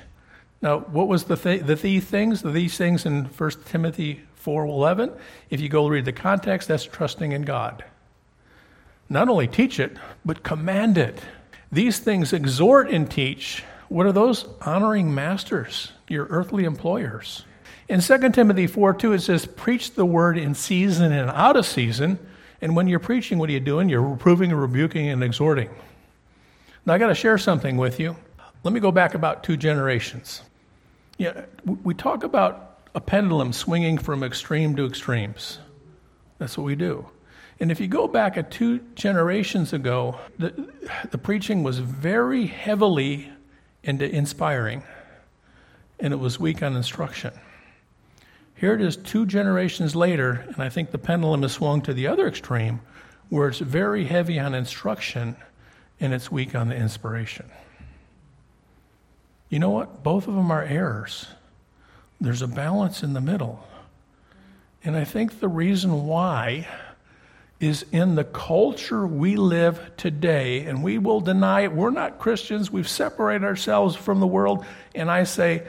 Now, 0.62 0.80
what 0.80 1.06
was 1.06 1.24
the 1.24 1.36
th- 1.36 1.62
the 1.62 1.74
these 1.74 2.04
things? 2.04 2.42
The 2.42 2.50
these 2.50 2.76
things 2.76 3.04
in 3.04 3.26
1 3.26 3.50
Timothy 3.66 4.22
4:11. 4.42 5.12
If 5.50 5.60
you 5.60 5.68
go 5.68 5.86
read 5.86 6.06
the 6.06 6.12
context, 6.12 6.68
that's 6.68 6.84
trusting 6.84 7.32
in 7.32 7.42
God. 7.42 7.84
Not 9.08 9.28
only 9.28 9.46
teach 9.46 9.78
it, 9.78 9.96
but 10.24 10.42
command 10.42 10.96
it. 10.96 11.20
These 11.70 11.98
things 11.98 12.32
exhort 12.32 12.90
and 12.90 13.10
teach. 13.10 13.62
What 13.88 14.06
are 14.06 14.12
those? 14.12 14.46
Honoring 14.62 15.14
masters, 15.14 15.92
your 16.08 16.26
earthly 16.26 16.64
employers. 16.64 17.44
In 17.88 18.00
2 18.00 18.30
Timothy 18.30 18.66
4 18.66 18.94
2, 18.94 19.12
it 19.14 19.20
says, 19.20 19.46
Preach 19.46 19.94
the 19.94 20.06
word 20.06 20.38
in 20.38 20.54
season 20.54 21.12
and 21.12 21.28
out 21.30 21.56
of 21.56 21.66
season. 21.66 22.18
And 22.62 22.76
when 22.76 22.86
you're 22.86 23.00
preaching, 23.00 23.38
what 23.38 23.48
are 23.48 23.52
you 23.52 23.60
doing? 23.60 23.88
You're 23.88 24.02
reproving, 24.02 24.52
rebuking, 24.52 25.08
and 25.08 25.24
exhorting. 25.24 25.70
Now, 26.86 26.94
I 26.94 26.98
got 26.98 27.08
to 27.08 27.14
share 27.14 27.38
something 27.38 27.76
with 27.76 28.00
you. 28.00 28.16
Let 28.62 28.72
me 28.72 28.80
go 28.80 28.92
back 28.92 29.14
about 29.14 29.42
two 29.42 29.56
generations. 29.56 30.42
Yeah, 31.18 31.44
we 31.64 31.94
talk 31.94 32.24
about 32.24 32.80
a 32.94 33.00
pendulum 33.00 33.52
swinging 33.52 33.98
from 33.98 34.22
extreme 34.22 34.74
to 34.76 34.86
extremes. 34.86 35.58
That's 36.38 36.56
what 36.56 36.64
we 36.64 36.74
do. 36.74 37.06
And 37.60 37.70
if 37.70 37.78
you 37.78 37.88
go 37.88 38.08
back 38.08 38.38
at 38.38 38.50
two 38.50 38.80
generations 38.94 39.74
ago, 39.74 40.18
the, 40.38 40.72
the 41.10 41.18
preaching 41.18 41.62
was 41.62 41.78
very 41.78 42.46
heavily 42.46 43.30
into 43.82 44.10
inspiring, 44.10 44.82
and 45.98 46.14
it 46.14 46.16
was 46.16 46.40
weak 46.40 46.62
on 46.62 46.74
instruction. 46.74 47.32
Here 48.54 48.74
it 48.74 48.80
is 48.80 48.96
two 48.96 49.26
generations 49.26 49.94
later, 49.94 50.44
and 50.48 50.62
I 50.62 50.70
think 50.70 50.90
the 50.90 50.98
pendulum 50.98 51.42
has 51.42 51.52
swung 51.52 51.82
to 51.82 51.92
the 51.92 52.06
other 52.06 52.26
extreme, 52.26 52.80
where 53.28 53.48
it's 53.48 53.58
very 53.58 54.04
heavy 54.04 54.38
on 54.38 54.54
instruction 54.54 55.36
and 56.00 56.12
it's 56.14 56.32
weak 56.32 56.54
on 56.54 56.68
the 56.68 56.74
inspiration. 56.74 57.50
You 59.48 59.58
know 59.58 59.70
what? 59.70 60.02
Both 60.02 60.28
of 60.28 60.34
them 60.34 60.50
are 60.50 60.62
errors. 60.62 61.26
There's 62.20 62.42
a 62.42 62.48
balance 62.48 63.02
in 63.02 63.12
the 63.12 63.20
middle. 63.20 63.66
And 64.82 64.96
I 64.96 65.04
think 65.04 65.40
the 65.40 65.48
reason 65.48 66.06
why 66.06 66.66
is 67.58 67.84
in 67.92 68.14
the 68.14 68.24
culture 68.24 69.06
we 69.06 69.36
live 69.36 69.92
today, 69.98 70.64
and 70.64 70.82
we 70.82 70.96
will 70.96 71.20
deny 71.20 71.62
it. 71.62 71.72
We're 71.72 71.90
not 71.90 72.18
Christians. 72.18 72.70
We've 72.70 72.88
separated 72.88 73.44
ourselves 73.44 73.94
from 73.94 74.20
the 74.20 74.26
world. 74.26 74.64
And 74.94 75.10
I 75.10 75.24
say, 75.24 75.64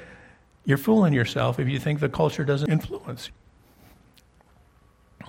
you're 0.64 0.78
fooling 0.78 1.14
yourself 1.14 1.60
if 1.60 1.68
you 1.68 1.80
think 1.80 2.00
the 2.00 2.08
culture 2.08 2.46
doesn't 2.46 2.72
influence 2.72 3.30
you. 5.20 5.28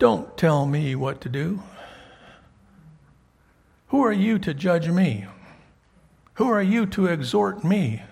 Don't 0.00 0.36
tell 0.36 0.66
me 0.66 0.96
what 0.96 1.20
to 1.20 1.28
do. 1.28 1.62
Who 3.94 4.02
are 4.02 4.12
you 4.12 4.40
to 4.40 4.52
judge 4.52 4.88
me? 4.88 5.24
Who 6.32 6.50
are 6.50 6.60
you 6.60 6.84
to 6.86 7.06
exhort 7.06 7.62
me? 7.62 8.02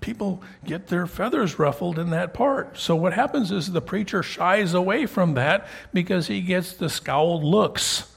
people 0.00 0.42
get 0.64 0.86
their 0.86 1.06
feathers 1.06 1.58
ruffled 1.58 1.98
in 1.98 2.08
that 2.08 2.32
part. 2.32 2.78
So 2.78 2.96
what 2.96 3.12
happens 3.12 3.52
is 3.52 3.70
the 3.70 3.82
preacher 3.82 4.22
shies 4.22 4.72
away 4.72 5.04
from 5.04 5.34
that 5.34 5.68
because 5.92 6.28
he 6.28 6.40
gets 6.40 6.72
the 6.72 6.88
scowled 6.88 7.44
looks. 7.44 8.10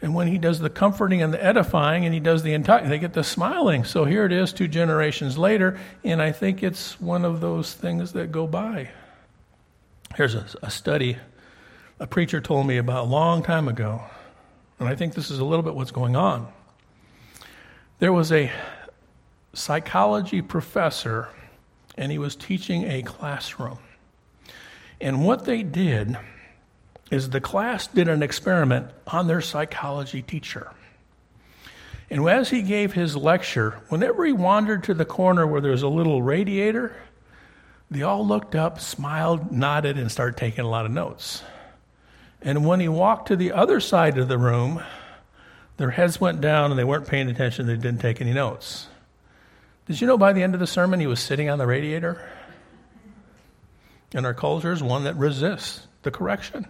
And 0.00 0.14
when 0.14 0.28
he 0.28 0.38
does 0.38 0.60
the 0.60 0.70
comforting 0.70 1.20
and 1.20 1.30
the 1.30 1.44
edifying 1.44 2.06
and 2.06 2.14
he 2.14 2.20
does 2.20 2.42
the 2.42 2.54
entire, 2.54 2.88
they 2.88 2.98
get 2.98 3.12
the 3.12 3.22
smiling. 3.22 3.84
So 3.84 4.06
here 4.06 4.24
it 4.24 4.32
is 4.32 4.54
two 4.54 4.66
generations 4.66 5.36
later, 5.36 5.78
and 6.02 6.22
I 6.22 6.32
think 6.32 6.62
it's 6.62 6.98
one 6.98 7.26
of 7.26 7.42
those 7.42 7.74
things 7.74 8.14
that 8.14 8.32
go 8.32 8.46
by. 8.46 8.92
Here's 10.16 10.34
a, 10.34 10.46
a 10.62 10.70
study 10.70 11.18
a 12.00 12.06
preacher 12.06 12.40
told 12.40 12.66
me 12.66 12.78
about 12.78 13.04
a 13.04 13.08
long 13.08 13.42
time 13.42 13.68
ago, 13.68 14.04
and 14.78 14.88
I 14.88 14.94
think 14.94 15.14
this 15.14 15.30
is 15.30 15.38
a 15.38 15.44
little 15.44 15.62
bit 15.62 15.74
what's 15.74 15.90
going 15.90 16.16
on. 16.16 16.48
There 17.98 18.12
was 18.12 18.32
a 18.32 18.50
psychology 19.52 20.42
professor, 20.42 21.28
and 21.96 22.10
he 22.10 22.18
was 22.18 22.34
teaching 22.36 22.84
a 22.84 23.02
classroom. 23.02 23.78
And 25.00 25.24
what 25.24 25.44
they 25.44 25.62
did 25.62 26.16
is 27.10 27.30
the 27.30 27.40
class 27.40 27.86
did 27.86 28.08
an 28.08 28.22
experiment 28.22 28.88
on 29.06 29.26
their 29.26 29.40
psychology 29.40 30.22
teacher. 30.22 30.72
And 32.10 32.28
as 32.28 32.50
he 32.50 32.62
gave 32.62 32.92
his 32.92 33.16
lecture, 33.16 33.80
whenever 33.88 34.24
he 34.24 34.32
wandered 34.32 34.84
to 34.84 34.94
the 34.94 35.04
corner 35.04 35.46
where 35.46 35.60
there 35.60 35.72
was 35.72 35.82
a 35.82 35.88
little 35.88 36.22
radiator, 36.22 36.94
they 37.90 38.02
all 38.02 38.26
looked 38.26 38.54
up, 38.54 38.80
smiled, 38.80 39.52
nodded, 39.52 39.98
and 39.98 40.10
started 40.10 40.36
taking 40.36 40.64
a 40.64 40.68
lot 40.68 40.86
of 40.86 40.92
notes. 40.92 41.42
And 42.44 42.66
when 42.66 42.78
he 42.78 42.88
walked 42.88 43.28
to 43.28 43.36
the 43.36 43.52
other 43.52 43.80
side 43.80 44.18
of 44.18 44.28
the 44.28 44.36
room, 44.36 44.82
their 45.78 45.90
heads 45.90 46.20
went 46.20 46.42
down 46.42 46.70
and 46.70 46.78
they 46.78 46.84
weren't 46.84 47.08
paying 47.08 47.30
attention, 47.30 47.66
they 47.66 47.76
didn't 47.76 48.00
take 48.00 48.20
any 48.20 48.34
notes. 48.34 48.86
Did 49.86 50.00
you 50.00 50.06
know 50.06 50.18
by 50.18 50.32
the 50.32 50.42
end 50.42 50.54
of 50.54 50.60
the 50.60 50.66
sermon 50.66 51.00
he 51.00 51.06
was 51.06 51.20
sitting 51.20 51.48
on 51.48 51.58
the 51.58 51.66
radiator? 51.66 52.20
And 54.14 54.24
our 54.24 54.34
culture 54.34 54.72
is 54.72 54.82
one 54.82 55.04
that 55.04 55.16
resists 55.16 55.86
the 56.02 56.10
correction. 56.10 56.66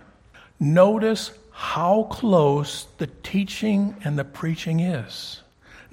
Notice 0.58 1.32
how 1.50 2.04
close 2.04 2.86
the 2.98 3.06
teaching 3.06 3.96
and 4.04 4.18
the 4.18 4.24
preaching 4.24 4.80
is. 4.80 5.42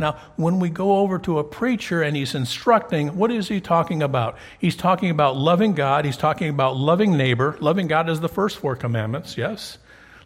Now, 0.01 0.17
when 0.35 0.59
we 0.59 0.69
go 0.69 0.97
over 0.97 1.19
to 1.19 1.37
a 1.37 1.43
preacher 1.43 2.01
and 2.01 2.17
he's 2.17 2.33
instructing, 2.33 3.15
what 3.15 3.31
is 3.31 3.47
he 3.47 3.61
talking 3.61 4.01
about? 4.01 4.35
He's 4.57 4.75
talking 4.75 5.11
about 5.11 5.37
loving 5.37 5.73
God. 5.73 6.05
He's 6.05 6.17
talking 6.17 6.49
about 6.49 6.75
loving 6.75 7.15
neighbor. 7.15 7.55
Loving 7.61 7.87
God 7.87 8.09
is 8.09 8.19
the 8.19 8.27
first 8.27 8.57
four 8.57 8.75
commandments, 8.75 9.37
yes. 9.37 9.77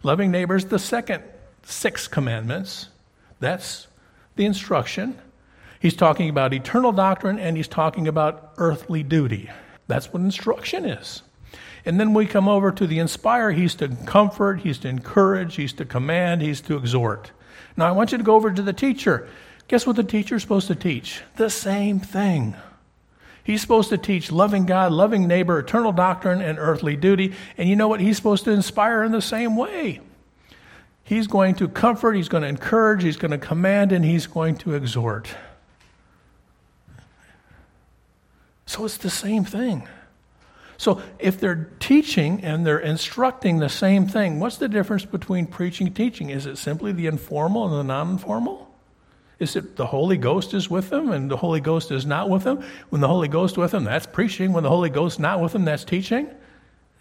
Loving 0.02 0.30
neighbor 0.30 0.56
is 0.56 0.64
the 0.64 0.78
second 0.78 1.22
six 1.62 2.08
commandments. 2.08 2.88
That's 3.38 3.86
the 4.36 4.46
instruction. 4.46 5.18
He's 5.78 5.94
talking 5.94 6.30
about 6.30 6.54
eternal 6.54 6.92
doctrine 6.92 7.38
and 7.38 7.54
he's 7.54 7.68
talking 7.68 8.08
about 8.08 8.54
earthly 8.56 9.02
duty. 9.02 9.50
That's 9.88 10.10
what 10.10 10.22
instruction 10.22 10.86
is. 10.86 11.22
And 11.84 12.00
then 12.00 12.14
we 12.14 12.24
come 12.24 12.48
over 12.48 12.72
to 12.72 12.86
the 12.86 12.98
inspire. 12.98 13.52
He's 13.52 13.74
to 13.76 13.88
comfort, 14.06 14.60
he's 14.60 14.78
to 14.78 14.88
encourage, 14.88 15.56
he's 15.56 15.74
to 15.74 15.84
command, 15.84 16.40
he's 16.40 16.62
to 16.62 16.78
exhort. 16.78 17.30
Now 17.76 17.86
I 17.86 17.92
want 17.92 18.12
you 18.12 18.18
to 18.18 18.24
go 18.24 18.36
over 18.36 18.50
to 18.50 18.62
the 18.62 18.72
teacher. 18.72 19.28
Guess 19.68 19.86
what 19.86 19.96
the 19.96 20.04
teacher's 20.04 20.42
supposed 20.42 20.68
to 20.68 20.74
teach? 20.74 21.22
The 21.36 21.50
same 21.50 21.98
thing. 21.98 22.54
He's 23.42 23.60
supposed 23.60 23.90
to 23.90 23.98
teach 23.98 24.32
loving 24.32 24.66
God, 24.66 24.92
loving 24.92 25.28
neighbor, 25.28 25.58
eternal 25.58 25.92
doctrine, 25.92 26.40
and 26.40 26.58
earthly 26.58 26.96
duty. 26.96 27.32
And 27.56 27.68
you 27.68 27.76
know 27.76 27.88
what? 27.88 28.00
He's 28.00 28.16
supposed 28.16 28.44
to 28.44 28.50
inspire 28.50 29.04
in 29.04 29.12
the 29.12 29.22
same 29.22 29.56
way. 29.56 30.00
He's 31.04 31.28
going 31.28 31.54
to 31.56 31.68
comfort, 31.68 32.14
he's 32.14 32.28
going 32.28 32.42
to 32.42 32.48
encourage, 32.48 33.04
he's 33.04 33.16
going 33.16 33.30
to 33.30 33.38
command, 33.38 33.92
and 33.92 34.04
he's 34.04 34.26
going 34.26 34.56
to 34.58 34.74
exhort. 34.74 35.28
So 38.66 38.84
it's 38.84 38.96
the 38.96 39.10
same 39.10 39.44
thing. 39.44 39.86
So 40.78 41.00
if 41.20 41.38
they're 41.38 41.70
teaching 41.78 42.42
and 42.42 42.66
they're 42.66 42.80
instructing 42.80 43.60
the 43.60 43.68
same 43.68 44.08
thing, 44.08 44.40
what's 44.40 44.56
the 44.56 44.68
difference 44.68 45.04
between 45.04 45.46
preaching 45.46 45.86
and 45.86 45.96
teaching? 45.96 46.30
Is 46.30 46.46
it 46.46 46.58
simply 46.58 46.90
the 46.90 47.06
informal 47.06 47.64
and 47.66 47.74
the 47.74 47.84
non 47.84 48.10
informal? 48.10 48.65
Is 49.38 49.54
it 49.54 49.76
the 49.76 49.86
Holy 49.86 50.16
Ghost 50.16 50.54
is 50.54 50.70
with 50.70 50.88
them 50.88 51.10
and 51.10 51.30
the 51.30 51.36
Holy 51.36 51.60
Ghost 51.60 51.90
is 51.90 52.06
not 52.06 52.30
with 52.30 52.44
them? 52.44 52.64
When 52.88 53.00
the 53.00 53.08
Holy 53.08 53.28
Ghost 53.28 53.58
with 53.58 53.72
them, 53.72 53.84
that's 53.84 54.06
preaching. 54.06 54.52
When 54.52 54.62
the 54.62 54.70
Holy 54.70 54.88
Ghost 54.88 55.20
not 55.20 55.40
with 55.40 55.52
them, 55.52 55.64
that's 55.64 55.84
teaching. 55.84 56.28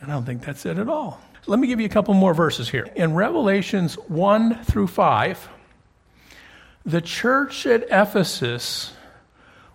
And 0.02 0.12
I 0.12 0.16
don't 0.16 0.26
think 0.26 0.44
that's 0.44 0.66
it 0.66 0.78
at 0.78 0.90
all. 0.90 1.22
Let 1.48 1.60
me 1.60 1.68
give 1.68 1.80
you 1.80 1.86
a 1.86 1.90
couple 1.90 2.14
more 2.14 2.34
verses 2.34 2.68
here. 2.68 2.90
In 2.96 3.14
Revelations 3.14 3.96
1 4.10 4.64
through 4.66 4.88
5, 4.88 5.50
the 6.86 7.02
church 7.02 7.66
at 7.66 7.84
Ephesus 7.90 8.94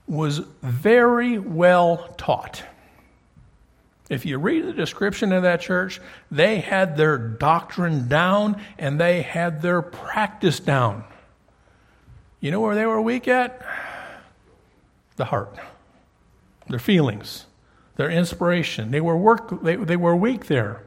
was 0.06 0.38
very 0.62 1.38
well 1.38 2.12
taught. 2.18 2.64
If 4.10 4.26
you 4.26 4.38
read 4.38 4.66
the 4.66 4.72
description 4.72 5.32
of 5.32 5.44
that 5.44 5.60
church, 5.60 6.00
they 6.32 6.58
had 6.58 6.96
their 6.96 7.16
doctrine 7.16 8.08
down 8.08 8.60
and 8.76 9.00
they 9.00 9.22
had 9.22 9.62
their 9.62 9.80
practice 9.80 10.58
down. 10.58 11.04
You 12.40 12.50
know 12.50 12.60
where 12.60 12.74
they 12.74 12.86
were 12.86 13.00
weak 13.00 13.28
at? 13.28 13.64
The 15.16 15.26
heart, 15.26 15.56
their 16.68 16.78
feelings, 16.78 17.46
their 17.96 18.10
inspiration. 18.10 18.90
They 18.90 19.00
were, 19.00 19.16
work, 19.16 19.62
they, 19.62 19.76
they 19.76 19.96
were 19.96 20.16
weak 20.16 20.46
there. 20.46 20.82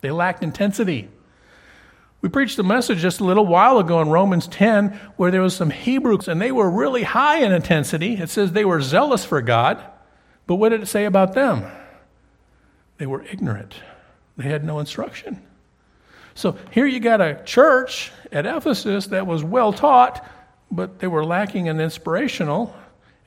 They 0.00 0.10
lacked 0.10 0.42
intensity. 0.42 1.08
We 2.22 2.30
preached 2.30 2.58
a 2.58 2.62
message 2.62 2.98
just 2.98 3.20
a 3.20 3.24
little 3.24 3.46
while 3.46 3.78
ago 3.78 4.00
in 4.00 4.08
Romans 4.08 4.48
10 4.48 4.88
where 5.16 5.30
there 5.30 5.42
was 5.42 5.54
some 5.54 5.70
Hebrews 5.70 6.28
and 6.28 6.40
they 6.40 6.50
were 6.50 6.70
really 6.70 7.02
high 7.02 7.38
in 7.38 7.52
intensity. 7.52 8.14
It 8.14 8.30
says 8.30 8.52
they 8.52 8.64
were 8.64 8.80
zealous 8.80 9.24
for 9.24 9.42
God. 9.42 9.82
But 10.46 10.56
what 10.56 10.70
did 10.70 10.82
it 10.82 10.86
say 10.86 11.04
about 11.04 11.34
them? 11.34 11.64
They 12.98 13.06
were 13.06 13.22
ignorant. 13.24 13.74
They 14.36 14.48
had 14.48 14.64
no 14.64 14.78
instruction. 14.78 15.42
So 16.34 16.56
here 16.70 16.86
you 16.86 17.00
got 17.00 17.20
a 17.20 17.42
church 17.44 18.12
at 18.32 18.46
Ephesus 18.46 19.08
that 19.08 19.26
was 19.26 19.42
well 19.42 19.72
taught, 19.72 20.26
but 20.70 20.98
they 20.98 21.06
were 21.06 21.24
lacking 21.24 21.66
in 21.66 21.80
inspirational. 21.80 22.74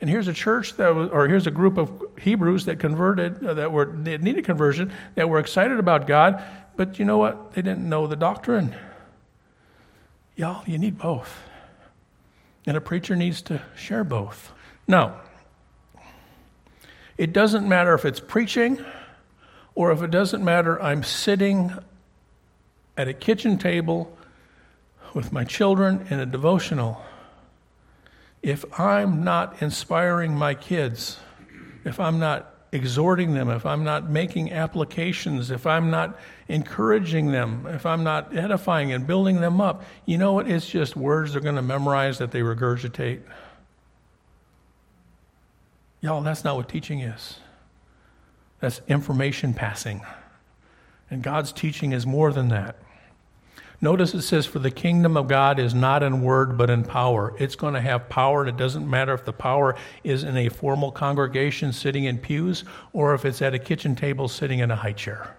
And 0.02 0.10
here's 0.10 0.28
a 0.28 0.34
church 0.34 0.78
that 0.78 0.96
was, 0.96 1.10
or 1.10 1.28
here's 1.28 1.48
a 1.48 1.52
group 1.52 1.78
of 1.78 2.02
Hebrews 2.20 2.66
that 2.66 2.80
converted, 2.80 3.46
uh, 3.46 3.54
that 3.56 3.72
were 3.72 3.86
needed 3.86 4.46
conversion, 4.46 4.92
that 5.16 5.30
were 5.30 5.40
excited 5.40 5.80
about 5.80 6.08
God, 6.08 6.44
but 6.76 7.00
you 7.00 7.06
know 7.06 7.18
what? 7.18 7.54
They 7.54 7.62
didn't 7.62 7.88
know 7.88 8.08
the 8.08 8.16
doctrine. 8.16 8.76
Y'all, 10.36 10.64
you 10.66 10.78
need 10.78 10.98
both. 10.98 11.42
And 12.66 12.78
a 12.78 12.82
preacher 12.82 13.16
needs 13.16 13.42
to 13.44 13.62
share 13.76 14.06
both. 14.06 14.54
Now, 14.88 15.20
it 17.18 17.34
doesn't 17.34 17.68
matter 17.68 17.94
if 17.94 18.06
it's 18.06 18.22
preaching 18.22 18.84
or 19.76 19.92
if 19.92 20.02
it 20.02 20.12
doesn't 20.12 20.44
matter, 20.44 20.82
I'm 20.82 21.04
sitting 21.04 21.74
at 22.96 23.08
a 23.08 23.14
kitchen 23.14 23.58
table 23.58 24.18
with 25.14 25.32
my 25.32 25.44
children 25.44 26.08
in 26.10 26.20
a 26.20 26.26
devotional. 26.26 27.02
If 28.42 28.80
I'm 28.80 29.24
not 29.24 29.62
inspiring 29.62 30.36
my 30.36 30.54
kids, 30.54 31.20
if 31.84 32.00
I'm 32.00 32.20
not 32.20 32.54
exhorting 32.72 33.34
them, 33.34 33.50
if 33.50 33.66
I'm 33.66 33.84
not 33.84 34.10
making 34.10 34.52
applications, 34.52 35.52
if 35.52 35.66
I'm 35.66 35.90
not 35.90 36.18
encouraging 36.48 37.32
them, 37.32 37.66
if 37.68 37.86
I'm 37.86 38.04
not 38.04 38.36
edifying 38.36 38.94
and 38.94 39.08
building 39.08 39.42
them 39.42 39.60
up, 39.60 39.84
you 40.06 40.18
know 40.18 40.34
what? 40.34 40.50
It's 40.50 40.70
just 40.70 40.96
words 40.96 41.34
they're 41.34 41.42
going 41.42 41.56
to 41.56 41.62
memorize 41.62 42.20
that 42.20 42.32
they 42.32 42.42
regurgitate. 42.42 43.22
Y'all, 46.02 46.22
that's 46.22 46.44
not 46.44 46.56
what 46.56 46.70
teaching 46.70 47.02
is. 47.02 47.40
That's 48.60 48.82
information 48.88 49.54
passing. 49.54 50.02
And 51.10 51.24
God's 51.24 51.52
teaching 51.52 51.92
is 51.92 52.06
more 52.06 52.32
than 52.32 52.50
that. 52.50 52.78
Notice 53.82 54.14
it 54.14 54.24
says, 54.24 54.46
For 54.46 54.60
the 54.60 54.72
kingdom 54.72 55.16
of 55.16 55.28
God 55.28 55.58
is 55.58 55.74
not 55.74 56.04
in 56.04 56.22
word, 56.22 56.58
but 56.58 56.70
in 56.70 56.84
power. 56.84 57.34
It's 57.40 57.56
going 57.56 57.76
to 57.76 57.82
have 57.82 58.10
power, 58.10 58.42
and 58.42 58.50
it 58.50 58.58
doesn't 58.58 58.90
matter 58.90 59.14
if 59.14 59.24
the 59.24 59.34
power 59.34 59.76
is 60.04 60.24
in 60.24 60.36
a 60.36 60.50
formal 60.50 60.92
congregation 60.92 61.72
sitting 61.72 62.04
in 62.04 62.18
pews 62.18 62.66
or 62.92 63.14
if 63.14 63.24
it's 63.24 63.42
at 63.42 63.54
a 63.54 63.60
kitchen 63.60 63.96
table 63.96 64.28
sitting 64.28 64.60
in 64.60 64.70
a 64.70 64.76
high 64.76 64.94
chair. 64.94 65.36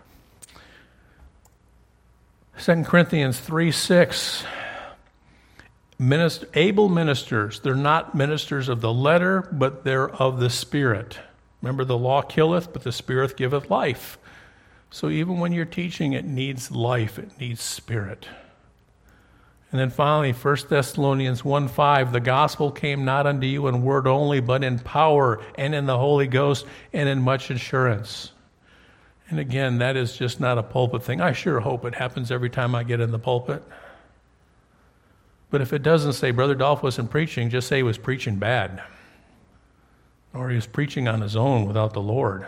2 2.58 2.84
Corinthians 2.84 3.38
3 3.40 3.70
6. 3.72 4.44
Minister, 5.98 6.48
able 6.54 6.88
ministers, 6.88 7.60
they're 7.60 7.74
not 7.74 8.14
ministers 8.14 8.70
of 8.70 8.80
the 8.80 8.92
letter, 8.92 9.46
but 9.52 9.84
they're 9.84 10.08
of 10.08 10.40
the 10.40 10.48
Spirit. 10.48 11.18
Remember, 11.60 11.84
the 11.84 11.98
law 11.98 12.22
killeth, 12.22 12.72
but 12.72 12.84
the 12.84 12.92
Spirit 12.92 13.36
giveth 13.36 13.70
life. 13.70 14.16
So 14.90 15.08
even 15.08 15.38
when 15.38 15.52
you're 15.52 15.64
teaching, 15.64 16.12
it 16.12 16.24
needs 16.24 16.70
life, 16.70 17.18
it 17.18 17.38
needs 17.38 17.62
spirit. 17.62 18.26
And 19.70 19.80
then 19.80 19.90
finally, 19.90 20.32
1 20.32 20.56
Thessalonians 20.68 21.44
1 21.44 21.68
5, 21.68 22.12
the 22.12 22.20
gospel 22.20 22.72
came 22.72 23.04
not 23.04 23.26
unto 23.26 23.46
you 23.46 23.68
in 23.68 23.82
word 23.82 24.08
only, 24.08 24.40
but 24.40 24.64
in 24.64 24.80
power 24.80 25.40
and 25.56 25.76
in 25.76 25.86
the 25.86 25.96
Holy 25.96 26.26
Ghost 26.26 26.66
and 26.92 27.08
in 27.08 27.22
much 27.22 27.50
assurance. 27.50 28.32
And 29.28 29.38
again, 29.38 29.78
that 29.78 29.96
is 29.96 30.16
just 30.16 30.40
not 30.40 30.58
a 30.58 30.62
pulpit 30.62 31.04
thing. 31.04 31.20
I 31.20 31.30
sure 31.30 31.60
hope 31.60 31.84
it 31.84 31.94
happens 31.94 32.32
every 32.32 32.50
time 32.50 32.74
I 32.74 32.82
get 32.82 33.00
in 33.00 33.12
the 33.12 33.18
pulpit. 33.18 33.62
But 35.50 35.60
if 35.60 35.72
it 35.72 35.84
doesn't 35.84 36.14
say 36.14 36.32
Brother 36.32 36.56
Dolph 36.56 36.82
wasn't 36.82 37.10
preaching, 37.10 37.48
just 37.48 37.68
say 37.68 37.76
he 37.76 37.82
was 37.84 37.98
preaching 37.98 38.36
bad. 38.36 38.82
Or 40.34 40.50
he 40.50 40.56
was 40.56 40.66
preaching 40.66 41.06
on 41.06 41.20
his 41.20 41.36
own 41.36 41.66
without 41.66 41.92
the 41.92 42.00
Lord. 42.00 42.44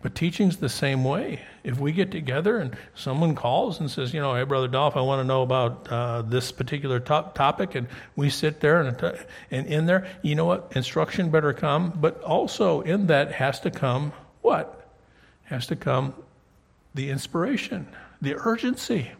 But 0.00 0.14
teaching's 0.14 0.58
the 0.58 0.68
same 0.68 1.02
way. 1.02 1.42
If 1.64 1.80
we 1.80 1.90
get 1.90 2.12
together 2.12 2.58
and 2.58 2.76
someone 2.94 3.34
calls 3.34 3.80
and 3.80 3.90
says, 3.90 4.14
you 4.14 4.20
know, 4.20 4.34
hey, 4.34 4.44
Brother 4.44 4.68
Dolph, 4.68 4.96
I 4.96 5.00
want 5.00 5.20
to 5.20 5.24
know 5.24 5.42
about 5.42 5.88
uh, 5.90 6.22
this 6.22 6.52
particular 6.52 7.00
to- 7.00 7.30
topic, 7.34 7.74
and 7.74 7.88
we 8.14 8.30
sit 8.30 8.60
there 8.60 8.80
and, 8.80 9.18
and 9.50 9.66
in 9.66 9.86
there, 9.86 10.06
you 10.22 10.36
know 10.36 10.44
what? 10.44 10.72
Instruction 10.76 11.30
better 11.30 11.52
come, 11.52 11.90
but 11.90 12.22
also 12.22 12.80
in 12.82 13.08
that 13.08 13.32
has 13.32 13.60
to 13.60 13.72
come 13.72 14.12
what? 14.40 14.88
Has 15.44 15.66
to 15.66 15.76
come 15.76 16.14
the 16.94 17.10
inspiration, 17.10 17.88
the 18.22 18.36
urgency. 18.36 19.10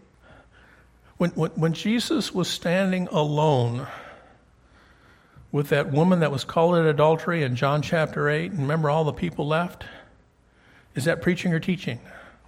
When, 1.17 1.31
when, 1.31 1.51
when 1.53 1.73
Jesus 1.73 2.33
was 2.33 2.47
standing 2.49 3.09
alone 3.09 3.89
with 5.51 5.71
that 5.71 5.91
woman 5.91 6.21
that 6.21 6.31
was 6.31 6.45
called 6.45 6.77
in 6.77 6.87
adultery 6.87 7.43
in 7.43 7.57
John 7.57 7.83
chapter 7.83 8.29
8, 8.29 8.53
and 8.53 8.61
remember 8.61 8.91
all 8.91 9.03
the 9.03 9.13
people 9.13 9.47
left? 9.49 9.85
Is 10.95 11.05
that 11.05 11.23
preaching 11.23 11.53
or 11.53 11.61
teaching? 11.61 12.01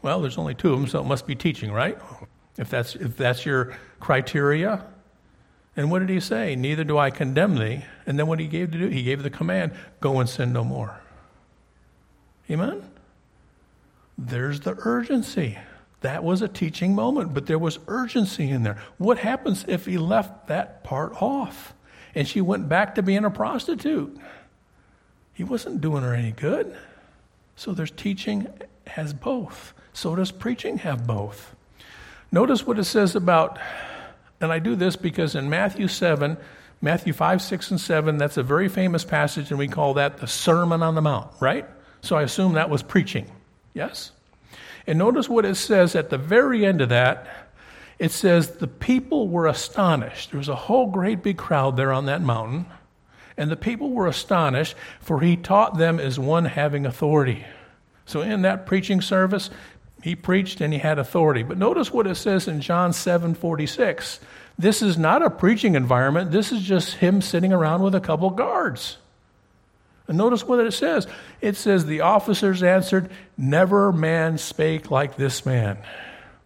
Well, 0.03 0.21
there's 0.21 0.39
only 0.39 0.55
two 0.55 0.73
of 0.73 0.81
them, 0.81 0.89
so 0.89 1.01
it 1.01 1.05
must 1.05 1.27
be 1.27 1.35
teaching, 1.35 1.73
right? 1.73 1.99
If 2.57 2.71
that's, 2.71 2.95
if 2.95 3.17
that's 3.17 3.45
your 3.45 3.77
criteria. 4.01 4.85
And 5.77 5.91
what 5.91 6.01
did 6.01 6.09
he 6.09 6.21
say? 6.21 6.57
Neither 6.57 6.85
do 6.85 6.99
I 6.99 7.11
condemn 7.11 7.57
thee. 7.57 7.85
And 8.07 8.19
then 8.19 8.27
what 8.27 8.41
he 8.41 8.47
gave 8.47 8.73
to 8.73 8.79
do? 8.79 8.89
He 8.89 9.03
gave 9.03 9.23
the 9.23 9.31
command 9.31 9.73
go 10.01 10.19
and 10.19 10.29
sin 10.29 10.53
no 10.53 10.65
more. 10.65 11.01
Amen? 12.51 12.83
There's 14.19 14.61
the 14.61 14.77
urgency. 14.81 15.59
That 16.01 16.25
was 16.25 16.43
a 16.43 16.49
teaching 16.49 16.95
moment, 16.95 17.35
but 17.35 17.47
there 17.47 17.59
was 17.59 17.79
urgency 17.87 18.51
in 18.51 18.63
there. 18.63 18.83
What 18.99 19.19
happens 19.19 19.65
if 19.69 19.87
he 19.87 19.99
left 19.99 20.49
that 20.49 20.83
part 20.83 21.21
off 21.21 21.75
and 22.15 22.27
she 22.27 22.41
went 22.41 22.69
back 22.69 22.95
to 22.97 23.03
being 23.03 23.25
a 23.25 23.31
prostitute? 23.31 24.19
He 25.33 25.45
wasn't 25.45 25.81
doing 25.81 26.03
her 26.03 26.15
any 26.15 26.33
good. 26.33 26.77
So 27.61 27.75
there's 27.75 27.91
teaching 27.91 28.47
has 28.87 29.13
both. 29.13 29.75
So 29.93 30.17
does 30.17 30.31
preaching 30.31 30.79
have 30.79 31.07
both. 31.07 31.55
Notice 32.33 32.67
what 32.67 32.79
it 32.79 32.85
says 32.85 33.15
about, 33.15 33.59
and 34.41 34.51
I 34.51 34.61
do 34.61 34.75
this 34.75 34.97
because 34.97 35.35
in 35.35 35.51
Matthew 35.51 35.87
7, 35.87 36.39
Matthew 36.81 37.13
5, 37.13 37.43
6, 37.43 37.71
and 37.73 37.79
7, 37.79 38.17
that's 38.17 38.39
a 38.39 38.43
very 38.43 38.71
famous 38.71 39.05
passage, 39.05 39.51
and 39.51 39.59
we 39.59 39.69
call 39.69 39.93
that 39.93 40.17
the 40.17 40.27
Sermon 40.27 40.83
on 40.83 40.95
the 40.95 41.03
Mount, 41.03 41.31
right? 41.39 41.67
So 42.01 42.17
I 42.17 42.23
assume 42.23 42.55
that 42.55 42.71
was 42.71 42.83
preaching. 42.83 43.31
Yes? 43.75 44.13
And 44.87 44.99
notice 44.99 45.29
what 45.29 45.45
it 45.45 45.57
says 45.57 45.95
at 45.95 46.09
the 46.09 46.17
very 46.17 46.65
end 46.65 46.81
of 46.81 46.89
that. 46.89 47.27
It 47.99 48.11
says, 48.11 48.53
The 48.53 48.69
people 48.69 49.29
were 49.29 49.47
astonished. 49.47 50.31
There 50.31 50.39
was 50.39 50.49
a 50.49 50.57
whole 50.57 50.87
great 50.87 51.23
big 51.23 51.37
crowd 51.37 51.77
there 51.77 51.93
on 51.93 52.07
that 52.07 52.23
mountain. 52.23 52.65
And 53.41 53.51
the 53.51 53.57
people 53.57 53.89
were 53.89 54.07
astonished, 54.07 54.75
for 55.01 55.23
he 55.23 55.35
taught 55.35 55.79
them 55.79 55.99
as 55.99 56.19
one 56.19 56.45
having 56.45 56.85
authority. 56.85 57.47
So 58.05 58.21
in 58.21 58.43
that 58.43 58.67
preaching 58.67 59.01
service, 59.01 59.49
he 60.03 60.15
preached 60.15 60.61
and 60.61 60.75
he 60.75 60.79
had 60.79 60.99
authority. 60.99 61.43
But 61.43 61.57
notice 61.57 61.91
what 61.91 62.07
it 62.07 62.17
says 62.17 62.47
in 62.47 62.61
John 62.61 62.93
7 62.93 63.33
46. 63.33 64.21
This 64.59 64.83
is 64.83 64.99
not 64.99 65.23
a 65.23 65.31
preaching 65.31 65.75
environment, 65.75 66.33
this 66.33 66.53
is 66.53 66.61
just 66.61 66.97
him 66.97 67.23
sitting 67.23 67.51
around 67.51 67.83
with 67.83 67.95
a 67.95 68.01
couple 68.01 68.29
guards. 68.29 68.99
And 70.07 70.19
notice 70.19 70.47
what 70.47 70.61
it 70.61 70.73
says. 70.73 71.07
It 71.41 71.57
says, 71.57 71.87
The 71.87 72.03
officers 72.03 72.63
answered, 72.63 73.11
Never 73.39 73.91
man 73.91 74.37
spake 74.37 74.91
like 74.91 75.17
this 75.17 75.47
man. 75.47 75.79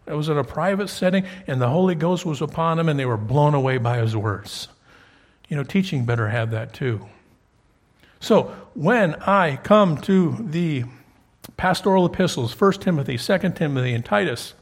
It 0.07 0.13
was 0.13 0.29
in 0.29 0.39
a 0.39 0.45
private 0.45 0.87
setting, 0.87 1.27
and 1.49 1.61
the 1.61 1.71
Holy 1.71 1.97
Ghost 1.97 2.25
was 2.25 2.41
upon 2.41 2.79
him, 2.79 2.89
and 2.89 3.01
they 3.01 3.05
were 3.05 3.17
blown 3.17 3.55
away 3.55 3.79
by 3.79 3.99
his 3.99 4.17
words. 4.17 4.69
You 5.49 5.57
know, 5.57 5.63
teaching 5.63 6.05
better 6.05 6.29
have 6.29 6.51
that 6.53 6.73
too. 6.73 7.07
So 8.21 8.55
when 8.75 9.15
I 9.17 9.57
come 9.57 9.99
to 10.03 10.37
the 10.41 10.85
pastoral 11.57 12.07
epistles, 12.07 12.59
1 12.59 12.73
Timothy, 12.75 13.19
2 13.19 13.39
Timothy, 13.51 13.93
and 13.93 14.05
Titus, 14.05 14.55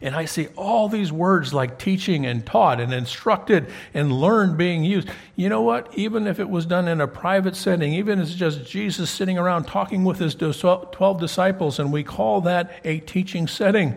and 0.00 0.14
I 0.14 0.24
see 0.24 0.48
all 0.56 0.88
these 0.88 1.10
words 1.12 1.54
like 1.54 1.78
teaching 1.78 2.26
and 2.26 2.44
taught 2.44 2.80
and 2.80 2.92
instructed 2.92 3.68
and 3.94 4.12
learned 4.12 4.58
being 4.58 4.84
used. 4.84 5.08
You 5.36 5.48
know 5.48 5.62
what? 5.62 5.96
Even 5.96 6.26
if 6.26 6.40
it 6.40 6.50
was 6.50 6.66
done 6.66 6.88
in 6.88 7.00
a 7.00 7.08
private 7.08 7.56
setting, 7.56 7.94
even 7.94 8.18
if 8.18 8.28
it's 8.28 8.34
just 8.36 8.66
Jesus 8.66 9.08
sitting 9.08 9.38
around 9.38 9.64
talking 9.64 10.04
with 10.04 10.18
his 10.18 10.34
12 10.34 11.20
disciples, 11.20 11.78
and 11.78 11.92
we 11.92 12.02
call 12.02 12.40
that 12.42 12.72
a 12.84 13.00
teaching 13.00 13.46
setting, 13.46 13.94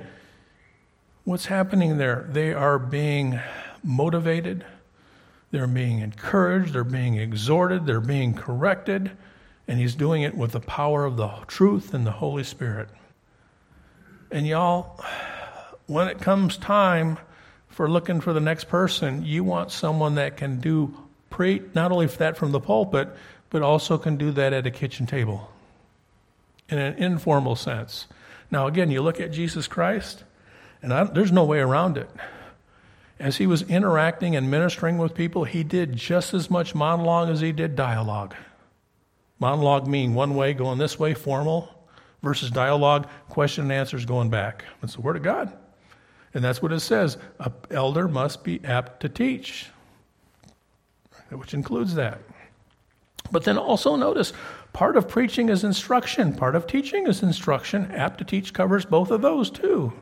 what's 1.24 1.48
happening 1.48 1.98
there? 1.98 2.28
They 2.30 2.54
are 2.54 2.80
being 2.80 3.40
motivated, 3.84 4.64
they're 5.52 5.68
being 5.68 6.00
encouraged, 6.00 6.74
they're 6.74 6.84
being 6.84 7.16
exhorted, 7.16 7.86
they're 7.86 8.00
being 8.00 8.34
corrected, 8.34 9.12
and 9.68 9.80
he's 9.80 9.96
doing 9.96 10.24
it 10.24 10.36
with 10.36 10.54
the 10.54 10.60
power 10.60 11.06
of 11.06 11.18
the 11.18 11.30
truth 11.48 11.94
and 11.94 12.06
the 12.06 12.12
Holy 12.12 12.44
Spirit. 12.44 12.90
And 14.32 14.48
y'all, 14.48 15.04
when 15.88 16.08
it 16.08 16.20
comes 16.20 16.58
time 16.58 17.18
for 17.68 17.90
looking 17.90 18.22
for 18.22 18.34
the 18.34 18.40
next 18.40 18.70
person, 18.70 19.26
you 19.26 19.44
want 19.44 19.72
someone 19.72 20.16
that 20.16 20.38
can 20.38 20.60
do 20.60 20.98
pre 21.30 21.62
not 21.74 21.92
only 21.92 22.06
that 22.06 22.38
from 22.38 22.52
the 22.54 22.60
pulpit, 22.60 23.10
but 23.50 23.62
also 23.62 23.98
can 23.98 24.16
do 24.16 24.32
that 24.32 24.54
at 24.54 24.66
a 24.66 24.72
kitchen 24.72 25.06
table 25.06 25.52
in 26.70 26.78
an 26.78 26.96
informal 26.96 27.58
sense. 27.58 28.08
Now, 28.50 28.68
again, 28.68 28.90
you 28.90 29.02
look 29.02 29.20
at 29.20 29.32
Jesus 29.32 29.68
Christ, 29.68 30.24
and 30.82 30.94
I, 30.94 31.04
there's 31.04 31.32
no 31.32 31.44
way 31.44 31.60
around 31.60 31.98
it 31.98 32.10
as 33.22 33.38
he 33.38 33.46
was 33.46 33.62
interacting 33.64 34.36
and 34.36 34.50
ministering 34.50 34.98
with 34.98 35.14
people, 35.14 35.44
he 35.44 35.64
did 35.64 35.96
just 35.96 36.34
as 36.34 36.50
much 36.50 36.74
monologue 36.74 37.30
as 37.30 37.40
he 37.40 37.52
did 37.52 37.76
dialogue. 37.76 38.34
Monologue 39.40 39.88
meaning 39.88 40.16
one 40.16 40.36
way, 40.36 40.54
going 40.54 40.80
this 40.80 40.98
way, 40.98 41.14
formal, 41.14 41.70
versus 42.24 42.50
dialogue, 42.50 43.08
question 43.30 43.66
and 43.66 43.72
answers 43.72 44.06
going 44.06 44.30
back. 44.32 44.66
It's 44.82 44.96
the 44.96 45.02
Word 45.02 45.18
of 45.18 45.24
God. 45.24 45.54
And 46.34 46.44
that's 46.44 46.64
what 46.64 46.72
it 46.72 46.80
says. 46.80 47.18
An 47.40 47.54
elder 47.70 48.08
must 48.08 48.44
be 48.44 48.60
apt 48.64 49.02
to 49.02 49.10
teach, 49.10 49.68
which 51.30 51.54
includes 51.54 51.94
that. 51.96 52.20
But 53.32 53.44
then 53.44 53.58
also 53.58 53.96
notice 53.96 54.34
part 54.74 54.98
of 54.98 55.08
preaching 55.08 55.50
is 55.50 55.64
instruction, 55.64 56.34
part 56.34 56.56
of 56.56 56.66
teaching 56.66 57.06
is 57.06 57.22
instruction. 57.22 57.92
Apt 57.92 58.18
to 58.18 58.24
teach 58.24 58.52
covers 58.52 58.84
both 58.84 59.12
of 59.12 59.22
those 59.22 59.52
too. 59.52 59.94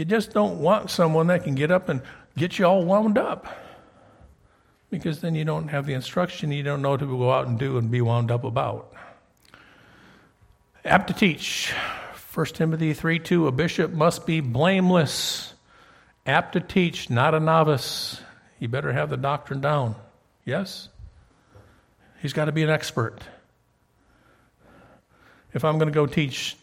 You 0.00 0.06
just 0.06 0.32
don't 0.32 0.60
want 0.60 0.88
someone 0.88 1.26
that 1.26 1.44
can 1.44 1.54
get 1.54 1.70
up 1.70 1.90
and 1.90 2.00
get 2.34 2.58
you 2.58 2.64
all 2.64 2.82
wound 2.86 3.18
up. 3.18 3.54
Because 4.88 5.20
then 5.20 5.34
you 5.34 5.44
don't 5.44 5.68
have 5.68 5.84
the 5.84 5.92
instruction, 5.92 6.50
you 6.52 6.62
don't 6.62 6.80
know 6.80 6.96
to 6.96 7.04
go 7.04 7.30
out 7.30 7.46
and 7.46 7.58
do 7.58 7.76
and 7.76 7.90
be 7.90 8.00
wound 8.00 8.30
up 8.30 8.44
about. 8.44 8.94
Apt 10.86 11.08
to 11.08 11.12
teach. 11.12 11.74
1 12.32 12.46
Timothy 12.46 12.94
3 12.94 13.18
2, 13.18 13.46
a 13.46 13.52
bishop 13.52 13.90
must 13.90 14.24
be 14.24 14.40
blameless, 14.40 15.52
apt 16.24 16.54
to 16.54 16.60
teach, 16.60 17.10
not 17.10 17.34
a 17.34 17.40
novice. 17.40 18.22
You 18.58 18.68
better 18.68 18.94
have 18.94 19.10
the 19.10 19.18
doctrine 19.18 19.60
down. 19.60 19.96
Yes? 20.46 20.88
He's 22.22 22.32
got 22.32 22.46
to 22.46 22.52
be 22.52 22.62
an 22.62 22.70
expert. 22.70 23.18
If 25.52 25.62
I'm 25.62 25.76
going 25.76 25.92
to 25.92 25.94
go 25.94 26.06
teach 26.06 26.56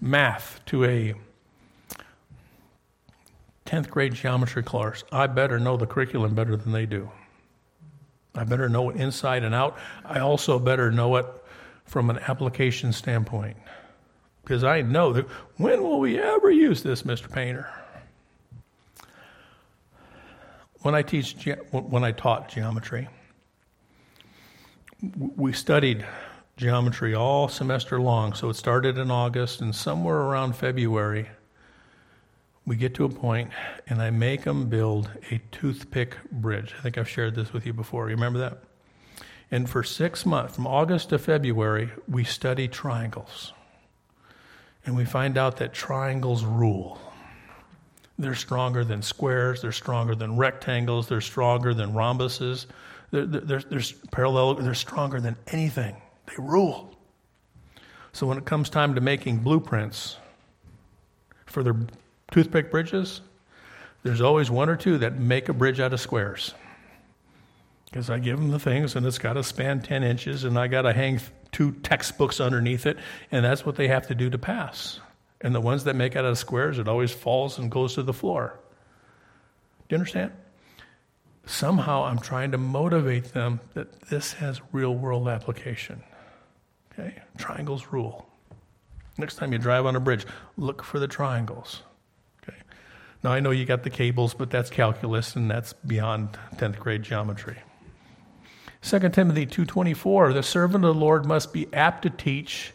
math 0.00 0.60
to 0.66 0.84
a 0.84 1.14
10th 3.70 3.88
grade 3.88 4.14
geometry 4.14 4.64
class, 4.64 5.04
I 5.12 5.28
better 5.28 5.60
know 5.60 5.76
the 5.76 5.86
curriculum 5.86 6.34
better 6.34 6.56
than 6.56 6.72
they 6.72 6.86
do. 6.86 7.08
I 8.34 8.42
better 8.42 8.68
know 8.68 8.90
it 8.90 8.96
inside 8.96 9.44
and 9.44 9.54
out. 9.54 9.78
I 10.04 10.18
also 10.18 10.58
better 10.58 10.90
know 10.90 11.14
it 11.16 11.26
from 11.84 12.10
an 12.10 12.18
application 12.26 12.92
standpoint. 12.92 13.56
Because 14.42 14.64
I 14.64 14.82
know 14.82 15.12
that 15.12 15.26
when 15.56 15.84
will 15.84 16.00
we 16.00 16.18
ever 16.18 16.50
use 16.50 16.82
this, 16.82 17.04
Mr. 17.04 17.30
Painter? 17.30 17.72
When 20.82 20.96
I 20.96 21.02
teach, 21.02 21.36
when 21.70 22.02
I 22.02 22.10
taught 22.10 22.48
geometry, 22.48 23.08
we 25.36 25.52
studied 25.52 26.04
geometry 26.56 27.14
all 27.14 27.48
semester 27.48 28.00
long. 28.00 28.34
So 28.34 28.48
it 28.48 28.54
started 28.54 28.98
in 28.98 29.12
August, 29.12 29.60
and 29.60 29.72
somewhere 29.72 30.16
around 30.16 30.56
February, 30.56 31.28
we 32.70 32.76
get 32.76 32.94
to 32.94 33.04
a 33.04 33.08
point, 33.08 33.50
and 33.88 34.00
I 34.00 34.10
make 34.10 34.44
them 34.44 34.68
build 34.68 35.10
a 35.32 35.40
toothpick 35.50 36.16
bridge. 36.30 36.72
I 36.78 36.82
think 36.82 36.98
I've 36.98 37.08
shared 37.08 37.34
this 37.34 37.52
with 37.52 37.66
you 37.66 37.72
before. 37.72 38.04
Remember 38.04 38.38
that? 38.38 38.58
And 39.50 39.68
for 39.68 39.82
six 39.82 40.24
months, 40.24 40.54
from 40.54 40.68
August 40.68 41.08
to 41.08 41.18
February, 41.18 41.90
we 42.06 42.22
study 42.22 42.68
triangles. 42.68 43.52
And 44.86 44.96
we 44.96 45.04
find 45.04 45.36
out 45.36 45.56
that 45.56 45.72
triangles 45.72 46.44
rule. 46.44 47.00
They're 48.20 48.36
stronger 48.36 48.84
than 48.84 49.02
squares, 49.02 49.62
they're 49.62 49.72
stronger 49.72 50.14
than 50.14 50.36
rectangles, 50.36 51.08
they're 51.08 51.20
stronger 51.20 51.74
than 51.74 51.92
rhombuses, 51.92 52.66
they're, 53.10 53.26
they're, 53.26 53.62
they're 53.62 53.82
parallel, 54.12 54.54
they're 54.54 54.74
stronger 54.74 55.20
than 55.20 55.34
anything. 55.48 55.96
They 56.26 56.36
rule. 56.38 56.96
So 58.12 58.28
when 58.28 58.38
it 58.38 58.44
comes 58.44 58.70
time 58.70 58.94
to 58.94 59.00
making 59.00 59.38
blueprints 59.38 60.18
for 61.46 61.64
their 61.64 61.74
toothpick 62.30 62.70
bridges, 62.70 63.20
there's 64.02 64.20
always 64.20 64.50
one 64.50 64.68
or 64.68 64.76
two 64.76 64.98
that 64.98 65.18
make 65.18 65.48
a 65.48 65.52
bridge 65.52 65.80
out 65.80 65.92
of 65.92 66.00
squares. 66.00 66.54
Because 67.86 68.08
I 68.08 68.18
give 68.18 68.38
them 68.38 68.50
the 68.50 68.58
things 68.58 68.94
and 68.96 69.04
it's 69.04 69.18
got 69.18 69.34
to 69.34 69.42
span 69.42 69.82
10 69.82 70.02
inches 70.04 70.44
and 70.44 70.58
I 70.58 70.68
got 70.68 70.82
to 70.82 70.92
hang 70.92 71.20
two 71.52 71.72
textbooks 71.72 72.40
underneath 72.40 72.86
it, 72.86 72.96
and 73.32 73.44
that's 73.44 73.66
what 73.66 73.76
they 73.76 73.88
have 73.88 74.06
to 74.08 74.14
do 74.14 74.30
to 74.30 74.38
pass. 74.38 75.00
And 75.40 75.54
the 75.54 75.60
ones 75.60 75.84
that 75.84 75.96
make 75.96 76.16
out 76.16 76.24
of 76.24 76.38
squares, 76.38 76.78
it 76.78 76.86
always 76.86 77.10
falls 77.10 77.58
and 77.58 77.70
goes 77.70 77.94
to 77.94 78.02
the 78.02 78.12
floor. 78.12 78.58
Do 79.88 79.94
you 79.94 79.98
understand? 79.98 80.32
Somehow 81.46 82.04
I'm 82.04 82.18
trying 82.18 82.52
to 82.52 82.58
motivate 82.58 83.32
them 83.32 83.60
that 83.74 84.02
this 84.02 84.34
has 84.34 84.60
real 84.72 84.94
world 84.94 85.26
application. 85.26 86.02
Okay? 86.92 87.16
Triangles 87.38 87.86
rule. 87.90 88.28
Next 89.18 89.36
time 89.36 89.52
you 89.52 89.58
drive 89.58 89.86
on 89.86 89.96
a 89.96 90.00
bridge, 90.00 90.26
look 90.56 90.82
for 90.84 90.98
the 90.98 91.08
triangles. 91.08 91.82
Now 93.22 93.32
I 93.32 93.40
know 93.40 93.50
you 93.50 93.64
got 93.64 93.82
the 93.82 93.90
cables, 93.90 94.34
but 94.34 94.50
that's 94.50 94.70
calculus 94.70 95.36
and 95.36 95.50
that's 95.50 95.72
beyond 95.72 96.38
10th 96.56 96.78
grade 96.78 97.02
geometry. 97.02 97.58
2 98.82 98.98
Timothy 99.10 99.46
2:24 99.46 100.32
The 100.32 100.42
servant 100.42 100.84
of 100.84 100.94
the 100.94 101.00
Lord 101.00 101.26
must 101.26 101.52
be 101.52 101.72
apt 101.72 102.02
to 102.02 102.10
teach 102.10 102.72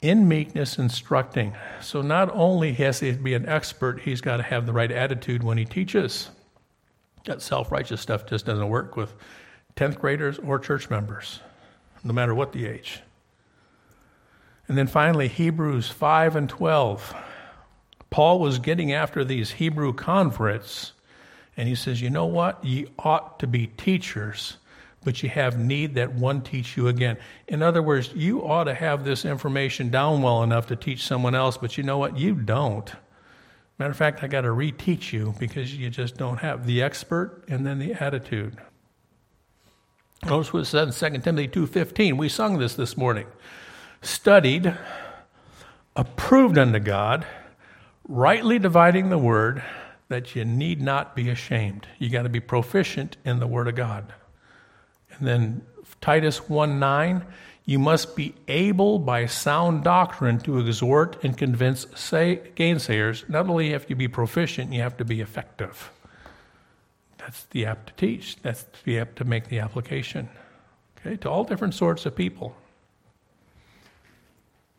in 0.00 0.28
meekness 0.28 0.78
instructing. 0.78 1.54
So 1.80 2.02
not 2.02 2.30
only 2.34 2.72
has 2.74 3.00
he 3.00 3.12
to 3.12 3.18
be 3.18 3.34
an 3.34 3.46
expert, 3.46 4.00
he's 4.00 4.20
got 4.20 4.38
to 4.38 4.42
have 4.42 4.66
the 4.66 4.72
right 4.72 4.90
attitude 4.90 5.42
when 5.42 5.58
he 5.58 5.64
teaches. 5.64 6.30
That 7.24 7.40
self-righteous 7.40 8.00
stuff 8.00 8.26
just 8.26 8.44
doesn't 8.44 8.68
work 8.68 8.96
with 8.96 9.14
10th 9.76 9.98
graders 9.98 10.38
or 10.38 10.58
church 10.58 10.90
members, 10.90 11.40
no 12.02 12.12
matter 12.12 12.34
what 12.34 12.52
the 12.52 12.66
age. 12.66 13.00
And 14.68 14.76
then 14.78 14.86
finally 14.86 15.28
Hebrews 15.28 15.88
5 15.88 16.36
and 16.36 16.48
12 16.48 17.14
Paul 18.14 18.38
was 18.38 18.60
getting 18.60 18.92
after 18.92 19.24
these 19.24 19.50
Hebrew 19.50 19.92
converts, 19.92 20.92
and 21.56 21.66
he 21.68 21.74
says, 21.74 22.00
You 22.00 22.10
know 22.10 22.26
what? 22.26 22.64
Ye 22.64 22.86
ought 22.96 23.40
to 23.40 23.48
be 23.48 23.66
teachers, 23.66 24.58
but 25.02 25.24
you 25.24 25.28
have 25.30 25.58
need 25.58 25.96
that 25.96 26.14
one 26.14 26.40
teach 26.40 26.76
you 26.76 26.86
again. 26.86 27.16
In 27.48 27.60
other 27.60 27.82
words, 27.82 28.12
you 28.14 28.46
ought 28.46 28.64
to 28.64 28.74
have 28.74 29.02
this 29.02 29.24
information 29.24 29.90
down 29.90 30.22
well 30.22 30.44
enough 30.44 30.68
to 30.68 30.76
teach 30.76 31.02
someone 31.04 31.34
else, 31.34 31.56
but 31.56 31.76
you 31.76 31.82
know 31.82 31.98
what? 31.98 32.16
You 32.16 32.36
don't. 32.36 32.88
Matter 33.80 33.90
of 33.90 33.96
fact, 33.96 34.22
I 34.22 34.28
got 34.28 34.42
to 34.42 34.50
reteach 34.50 35.12
you 35.12 35.34
because 35.40 35.74
you 35.74 35.90
just 35.90 36.16
don't 36.16 36.38
have 36.38 36.66
the 36.66 36.82
expert 36.82 37.42
and 37.48 37.66
then 37.66 37.80
the 37.80 37.94
attitude. 37.94 38.56
Notice 40.24 40.52
what 40.52 40.60
it 40.60 40.66
says 40.66 41.02
in 41.02 41.12
2 41.14 41.18
Timothy 41.18 41.48
2.15. 41.48 42.16
We 42.16 42.28
sung 42.28 42.58
this 42.58 42.74
this 42.74 42.96
morning. 42.96 43.26
Studied, 44.02 44.72
approved 45.96 46.58
unto 46.58 46.78
God, 46.78 47.26
rightly 48.06 48.58
dividing 48.58 49.10
the 49.10 49.18
word 49.18 49.62
that 50.08 50.34
you 50.36 50.44
need 50.44 50.80
not 50.80 51.16
be 51.16 51.30
ashamed. 51.30 51.86
You 51.98 52.10
got 52.10 52.22
to 52.22 52.28
be 52.28 52.40
proficient 52.40 53.16
in 53.24 53.40
the 53.40 53.46
word 53.46 53.68
of 53.68 53.74
God. 53.74 54.12
And 55.10 55.26
then 55.26 55.66
Titus 56.00 56.48
1 56.48 56.78
9, 56.78 57.24
you 57.64 57.78
must 57.78 58.14
be 58.14 58.34
able 58.46 58.98
by 58.98 59.26
sound 59.26 59.84
doctrine 59.84 60.38
to 60.40 60.58
exhort 60.58 61.22
and 61.24 61.36
convince 61.36 61.86
say, 61.94 62.42
gainsayers. 62.56 63.28
Not 63.28 63.48
only 63.48 63.70
have 63.70 63.86
to 63.86 63.94
be 63.94 64.08
proficient, 64.08 64.72
you 64.72 64.82
have 64.82 64.98
to 64.98 65.04
be 65.04 65.20
effective. 65.20 65.90
That's 67.18 67.44
the 67.44 67.64
apt 67.64 67.86
to 67.86 67.94
teach. 67.94 68.36
That's 68.42 68.66
the 68.84 68.98
apt 68.98 69.16
to 69.16 69.24
make 69.24 69.48
the 69.48 69.60
application. 69.60 70.28
Okay, 70.98 71.16
to 71.16 71.30
all 71.30 71.44
different 71.44 71.72
sorts 71.74 72.04
of 72.04 72.14
people. 72.14 72.54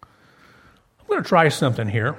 I'm 0.04 1.08
going 1.08 1.24
to 1.24 1.28
try 1.28 1.50
something 1.50 1.88
here. 1.88 2.18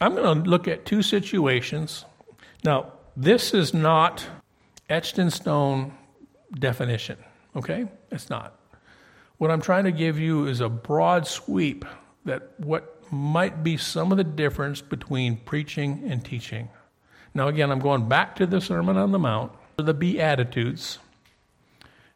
I'm 0.00 0.14
going 0.14 0.42
to 0.42 0.50
look 0.50 0.66
at 0.68 0.84
two 0.84 1.02
situations. 1.02 2.04
Now, 2.64 2.92
this 3.16 3.54
is 3.54 3.72
not 3.72 4.26
etched 4.88 5.18
in 5.18 5.30
stone 5.30 5.92
definition, 6.58 7.16
okay? 7.54 7.86
It's 8.10 8.28
not. 8.28 8.58
What 9.38 9.50
I'm 9.50 9.60
trying 9.60 9.84
to 9.84 9.92
give 9.92 10.18
you 10.18 10.46
is 10.46 10.60
a 10.60 10.68
broad 10.68 11.26
sweep 11.26 11.84
that 12.24 12.52
what 12.58 12.90
might 13.12 13.62
be 13.62 13.76
some 13.76 14.10
of 14.10 14.18
the 14.18 14.24
difference 14.24 14.80
between 14.80 15.36
preaching 15.36 16.02
and 16.06 16.24
teaching. 16.24 16.68
Now, 17.34 17.48
again, 17.48 17.70
I'm 17.70 17.80
going 17.80 18.08
back 18.08 18.36
to 18.36 18.46
the 18.46 18.60
Sermon 18.60 18.96
on 18.96 19.12
the 19.12 19.18
Mount, 19.18 19.52
the 19.76 19.94
Beatitudes, 19.94 20.98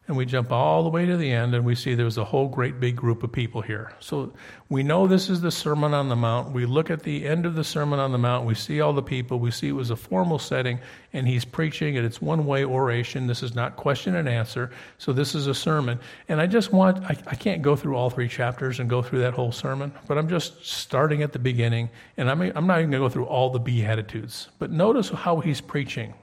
and 0.09 0.17
we 0.17 0.25
jump 0.25 0.51
all 0.51 0.81
the 0.81 0.89
way 0.89 1.05
to 1.05 1.17
the 1.17 1.31
end 1.31 1.53
and 1.53 1.63
we 1.63 1.75
see 1.75 1.93
there's 1.93 2.17
a 2.17 2.25
whole 2.25 2.47
great 2.47 2.79
big 2.79 2.95
group 2.95 3.21
of 3.21 3.31
people 3.31 3.61
here. 3.61 3.93
So 3.99 4.33
we 4.67 4.81
know 4.81 5.05
this 5.05 5.29
is 5.29 5.39
the 5.39 5.51
Sermon 5.51 5.93
on 5.93 6.09
the 6.09 6.15
Mount. 6.15 6.51
We 6.51 6.65
look 6.65 6.89
at 6.89 7.03
the 7.03 7.27
end 7.27 7.45
of 7.45 7.53
the 7.53 7.63
Sermon 7.63 7.99
on 7.99 8.11
the 8.11 8.17
Mount, 8.17 8.47
we 8.47 8.55
see 8.55 8.81
all 8.81 8.91
the 8.91 9.03
people, 9.03 9.37
we 9.37 9.51
see 9.51 9.67
it 9.67 9.73
was 9.73 9.91
a 9.91 9.95
formal 9.95 10.39
setting, 10.39 10.79
and 11.13 11.27
he's 11.27 11.45
preaching, 11.45 11.95
and 11.95 12.07
it's 12.07 12.19
one 12.19 12.47
way 12.47 12.65
oration. 12.65 13.27
This 13.27 13.43
is 13.43 13.53
not 13.53 13.75
question 13.75 14.15
and 14.15 14.27
answer. 14.27 14.71
So 14.97 15.13
this 15.13 15.35
is 15.35 15.45
a 15.45 15.53
sermon. 15.53 15.99
And 16.27 16.41
I 16.41 16.47
just 16.47 16.73
want, 16.73 17.03
I, 17.05 17.15
I 17.27 17.35
can't 17.35 17.61
go 17.61 17.75
through 17.75 17.95
all 17.95 18.09
three 18.09 18.27
chapters 18.27 18.79
and 18.79 18.89
go 18.89 19.03
through 19.03 19.19
that 19.19 19.35
whole 19.35 19.51
sermon, 19.51 19.93
but 20.07 20.17
I'm 20.17 20.27
just 20.27 20.65
starting 20.65 21.21
at 21.21 21.33
the 21.33 21.39
beginning, 21.39 21.87
and 22.17 22.31
I'm, 22.31 22.41
I'm 22.41 22.65
not 22.65 22.79
even 22.79 22.89
going 22.89 23.03
to 23.03 23.07
go 23.07 23.09
through 23.09 23.27
all 23.27 23.51
the 23.51 23.59
Beatitudes. 23.59 24.49
But 24.57 24.71
notice 24.71 25.09
how 25.09 25.39
he's 25.39 25.61
preaching. 25.61 26.15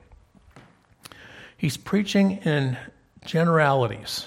He's 1.56 1.76
preaching 1.76 2.32
in 2.38 2.76
generalities. 3.24 4.26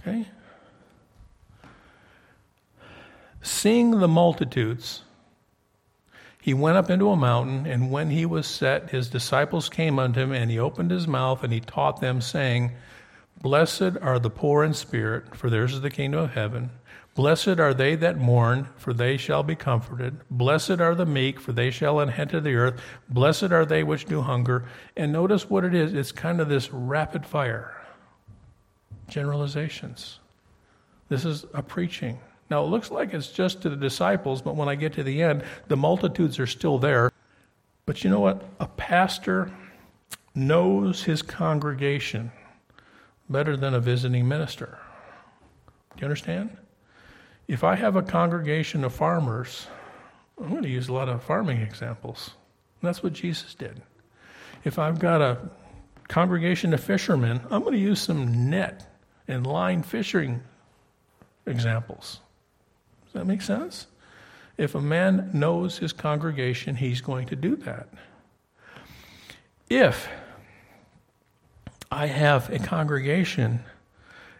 Okay? 0.00 0.26
Seeing 3.42 3.98
the 4.00 4.08
multitudes, 4.08 5.02
he 6.40 6.54
went 6.54 6.76
up 6.76 6.90
into 6.90 7.10
a 7.10 7.16
mountain, 7.16 7.66
and 7.66 7.90
when 7.90 8.10
he 8.10 8.24
was 8.24 8.46
set, 8.46 8.90
his 8.90 9.08
disciples 9.08 9.68
came 9.68 9.98
unto 9.98 10.20
him, 10.20 10.32
and 10.32 10.50
he 10.50 10.58
opened 10.58 10.90
his 10.90 11.06
mouth, 11.06 11.44
and 11.44 11.52
he 11.52 11.60
taught 11.60 12.00
them, 12.00 12.20
saying, 12.20 12.72
Blessed 13.40 13.96
are 14.00 14.18
the 14.18 14.30
poor 14.30 14.64
in 14.64 14.74
spirit, 14.74 15.36
for 15.36 15.48
theirs 15.48 15.74
is 15.74 15.80
the 15.80 15.90
kingdom 15.90 16.20
of 16.20 16.32
heaven. 16.32 16.70
Blessed 17.14 17.58
are 17.58 17.74
they 17.74 17.96
that 17.96 18.18
mourn, 18.18 18.68
for 18.76 18.92
they 18.92 19.16
shall 19.16 19.42
be 19.42 19.56
comforted. 19.56 20.20
Blessed 20.30 20.80
are 20.80 20.94
the 20.94 21.06
meek, 21.06 21.40
for 21.40 21.52
they 21.52 21.70
shall 21.70 22.00
inherit 22.00 22.44
the 22.44 22.54
earth. 22.54 22.80
Blessed 23.08 23.52
are 23.52 23.66
they 23.66 23.82
which 23.82 24.04
do 24.06 24.22
hunger. 24.22 24.64
And 24.96 25.12
notice 25.12 25.50
what 25.50 25.64
it 25.64 25.74
is 25.74 25.92
it's 25.92 26.12
kind 26.12 26.40
of 26.40 26.48
this 26.48 26.72
rapid 26.72 27.26
fire 27.26 27.76
generalizations. 29.08 30.20
This 31.08 31.24
is 31.24 31.44
a 31.52 31.62
preaching. 31.62 32.20
Now, 32.48 32.64
it 32.64 32.68
looks 32.68 32.90
like 32.90 33.12
it's 33.12 33.30
just 33.30 33.62
to 33.62 33.68
the 33.68 33.76
disciples, 33.76 34.40
but 34.40 34.56
when 34.56 34.68
I 34.68 34.76
get 34.76 34.92
to 34.94 35.02
the 35.02 35.22
end, 35.22 35.42
the 35.68 35.76
multitudes 35.76 36.38
are 36.38 36.46
still 36.46 36.78
there. 36.78 37.10
But 37.86 38.04
you 38.04 38.10
know 38.10 38.20
what? 38.20 38.42
A 38.60 38.66
pastor 38.66 39.52
knows 40.34 41.02
his 41.02 41.22
congregation 41.22 42.30
better 43.28 43.56
than 43.56 43.74
a 43.74 43.80
visiting 43.80 44.26
minister. 44.26 44.78
Do 45.96 46.00
you 46.00 46.04
understand? 46.04 46.56
If 47.50 47.64
I 47.64 47.74
have 47.74 47.96
a 47.96 48.02
congregation 48.02 48.84
of 48.84 48.94
farmers, 48.94 49.66
I'm 50.40 50.50
going 50.50 50.62
to 50.62 50.68
use 50.68 50.88
a 50.88 50.92
lot 50.92 51.08
of 51.08 51.20
farming 51.20 51.60
examples. 51.62 52.30
That's 52.80 53.02
what 53.02 53.12
Jesus 53.12 53.54
did. 53.54 53.82
If 54.62 54.78
I've 54.78 55.00
got 55.00 55.20
a 55.20 55.50
congregation 56.06 56.72
of 56.72 56.80
fishermen, 56.80 57.40
I'm 57.50 57.62
going 57.62 57.72
to 57.72 57.80
use 57.80 58.00
some 58.00 58.50
net 58.50 58.86
and 59.26 59.44
line 59.44 59.82
fishing 59.82 60.42
examples. 61.44 62.20
Does 63.06 63.14
that 63.14 63.26
make 63.26 63.42
sense? 63.42 63.88
If 64.56 64.76
a 64.76 64.80
man 64.80 65.30
knows 65.34 65.76
his 65.76 65.92
congregation, 65.92 66.76
he's 66.76 67.00
going 67.00 67.26
to 67.26 67.36
do 67.36 67.56
that. 67.56 67.88
If 69.68 70.08
I 71.90 72.06
have 72.06 72.48
a 72.50 72.60
congregation 72.60 73.64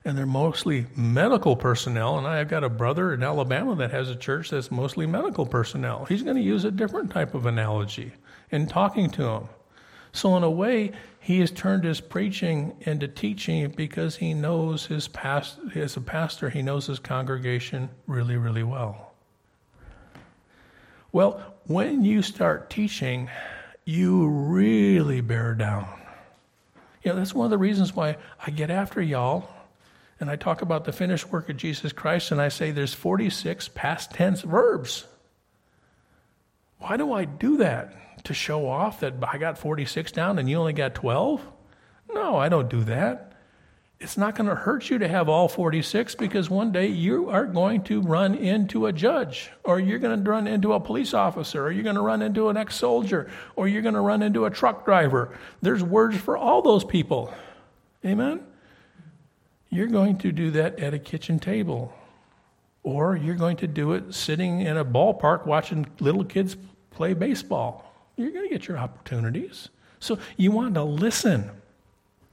and 0.05 0.17
they're 0.17 0.27
mostly 0.27 0.87
medical 0.97 1.55
personnel, 1.57 2.17
and 2.17 2.27
I've 2.27 2.49
got 2.49 2.65
a 2.65 2.71
brother 2.71 3.13
in 3.13 3.23
Alabama 3.23 3.77
that 3.77 3.91
has 3.91 4.09
a 4.09 4.17
church 4.17 4.51
that's 4.51 4.71
mostly 4.71 5.07
medical 5.07 5.45
personnel, 5.45 6.07
he's 6.07 6.23
going 6.23 6.37
to 6.37 6.43
use 6.43 6.65
a 6.65 6.71
different 6.71 7.11
type 7.11 7.35
of 7.35 7.47
analogy 7.47 8.13
in 8.51 8.67
talking 8.67 9.11
to 9.11 9.23
them. 9.23 9.49
So, 10.13 10.37
in 10.37 10.43
a 10.43 10.51
way, 10.51 10.93
he 11.21 11.39
has 11.41 11.51
turned 11.51 11.85
his 11.85 12.01
preaching 12.01 12.75
into 12.81 13.07
teaching 13.07 13.69
because 13.71 14.17
he 14.17 14.35
knows 14.35 14.87
his 14.87 15.07
past, 15.07 15.59
as 15.75 15.97
a 15.97 16.01
pastor, 16.01 16.51
he 16.51 16.63
knows 16.63 16.87
his 16.87 16.99
congregation 16.99 17.91
really, 18.07 18.37
really 18.37 18.65
well. 18.65 19.13
Well, 21.13 21.55
when 21.67 22.05
you 22.05 22.23
start 22.23 22.71
teaching, 22.71 23.29
you 23.85 24.29
really 24.29 25.21
bear 25.21 25.55
down. 25.55 25.87
You 27.03 27.13
know, 27.13 27.19
that's 27.19 27.35
one 27.35 27.45
of 27.45 27.51
the 27.51 27.59
reasons 27.59 27.95
why 27.95 28.17
I 28.45 28.51
get 28.51 28.71
after 28.71 29.01
y'all 29.01 29.49
and 30.21 30.31
I 30.31 30.37
talk 30.37 30.63
about 30.63 30.85
the 30.85 30.93
finished 30.93 31.33
work 31.33 31.49
of 31.49 31.57
Jesus 31.57 31.93
Christ 31.93 32.31
and 32.31 32.41
I 32.41 32.49
say 32.49 32.71
there's 32.71 32.95
46 32.95 33.69
past 33.75 34.13
tense 34.13 34.43
verbs. 34.43 35.07
Why 36.79 36.97
do 36.97 37.13
I 37.13 37.25
do 37.25 37.57
that? 37.57 37.95
to 38.25 38.35
show 38.35 38.69
off 38.69 39.01
that 39.01 39.15
I 39.23 39.39
got 39.39 39.59
46 39.59 40.13
down 40.13 40.39
and 40.39 40.49
you 40.49 40.57
only 40.57 40.73
got 40.73 40.95
12? 40.95 41.45
No, 42.13 42.37
I 42.37 42.49
don't 42.49 42.69
do 42.69 42.85
that. 42.85 43.33
It's 43.99 44.17
not 44.17 44.35
going 44.35 44.49
to 44.49 44.55
hurt 44.55 44.89
you 44.89 44.99
to 44.99 45.09
have 45.09 45.29
all 45.29 45.47
46 45.47 46.15
because 46.15 46.49
one 46.49 46.73
day 46.73 46.87
you 46.87 47.29
are 47.29 47.45
going 47.45 47.83
to 47.85 48.01
run 48.01 48.35
into 48.35 48.87
a 48.87 48.93
judge, 48.93 49.51
or 49.63 49.79
you're 49.79 49.99
going 49.99 50.25
to 50.25 50.31
run 50.31 50.47
into 50.47 50.73
a 50.73 50.81
police 50.81 51.13
officer, 51.13 51.67
or 51.67 51.71
you're 51.71 51.85
going 51.85 51.97
to 51.97 52.03
run 52.03 52.23
into 52.23 52.49
an 52.49 52.57
ex 52.57 52.77
soldier, 52.77 53.31
or 53.57 53.69
you're 53.69 53.83
going 53.83 53.95
to 53.95 54.01
run 54.01 54.23
into 54.23 54.47
a 54.47 54.51
truck 54.51 54.87
driver. 54.87 55.37
There's 55.61 55.83
words 55.83 56.17
for 56.17 56.39
all 56.39 56.63
those 56.63 56.83
people. 56.83 57.33
Amen? 58.03 58.41
You're 59.71 59.87
going 59.87 60.19
to 60.19 60.33
do 60.33 60.51
that 60.51 60.81
at 60.81 60.95
a 60.95 60.99
kitchen 60.99 61.39
table, 61.39 61.93
or 62.83 63.17
you're 63.17 63.37
going 63.37 63.57
to 63.59 63.67
do 63.69 63.93
it 63.93 64.13
sitting 64.15 64.61
in 64.61 64.77
a 64.77 64.85
ballpark 64.85 65.47
watching 65.47 65.87
little 66.01 66.25
kids 66.25 66.57
play 66.91 67.15
baseball. 67.15 67.91
You're 68.17 68.33
going 68.33 68.49
to 68.49 68.53
get 68.53 68.67
your 68.67 68.79
opportunities. 68.79 69.69
So 70.01 70.19
you 70.37 70.51
want 70.51 70.75
to 70.75 70.83
listen. 70.83 71.51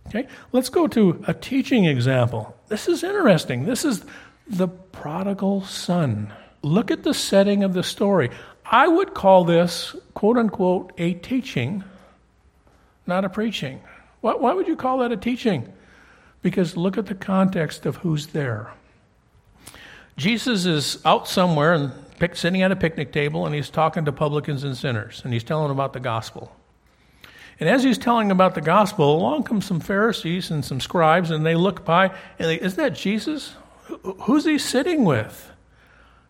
Okay, 0.07 0.27
let's 0.51 0.69
go 0.69 0.87
to 0.87 1.23
a 1.27 1.33
teaching 1.33 1.85
example. 1.85 2.55
This 2.69 2.87
is 2.87 3.03
interesting. 3.03 3.65
This 3.65 3.85
is 3.85 4.03
the 4.47 4.67
prodigal 4.67 5.63
son. 5.65 6.33
Look 6.61 6.91
at 6.91 7.03
the 7.03 7.13
setting 7.13 7.63
of 7.63 7.73
the 7.73 7.83
story. 7.83 8.31
I 8.65 8.87
would 8.87 9.13
call 9.13 9.43
this, 9.43 9.95
quote 10.13 10.37
unquote, 10.37 10.91
a 10.97 11.13
teaching, 11.13 11.83
not 13.05 13.25
a 13.25 13.29
preaching. 13.29 13.81
Why, 14.21 14.53
would 14.53 14.67
you 14.67 14.75
call 14.75 14.99
that 14.99 15.11
a 15.11 15.17
teaching? 15.17 15.71
Because 16.41 16.77
look 16.77 16.97
at 16.97 17.07
the 17.07 17.15
context 17.15 17.85
of 17.85 17.97
who's 17.97 18.27
there. 18.27 18.71
Jesus 20.17 20.65
is 20.65 20.99
out 21.05 21.27
somewhere 21.27 21.73
and 21.73 21.91
sitting 22.33 22.63
at 22.63 22.71
a 22.71 22.75
picnic 22.75 23.11
table 23.11 23.45
and 23.45 23.53
he's 23.53 23.69
talking 23.69 24.05
to 24.05 24.11
publicans 24.11 24.63
and 24.63 24.75
sinners 24.75 25.21
and 25.23 25.31
he's 25.31 25.43
telling 25.43 25.71
about 25.71 25.93
the 25.93 25.99
gospel. 25.99 26.55
And 27.59 27.69
as 27.69 27.83
he's 27.83 27.97
telling 27.97 28.31
about 28.31 28.55
the 28.55 28.61
gospel, 28.61 29.15
along 29.15 29.43
come 29.43 29.61
some 29.61 29.79
Pharisees 29.79 30.51
and 30.51 30.63
some 30.63 30.79
scribes 30.79 31.31
and 31.31 31.45
they 31.45 31.55
look 31.55 31.85
by 31.85 32.07
and 32.39 32.49
they, 32.49 32.59
isn't 32.59 32.77
that 32.77 32.95
Jesus? 32.95 33.55
Who's 34.23 34.45
he 34.45 34.57
sitting 34.57 35.05
with? 35.05 35.51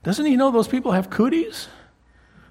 Doesn't 0.04 0.26
he 0.26 0.36
know 0.36 0.52
those 0.52 0.68
people 0.68 0.92
have 0.92 1.10
cooties? 1.10 1.68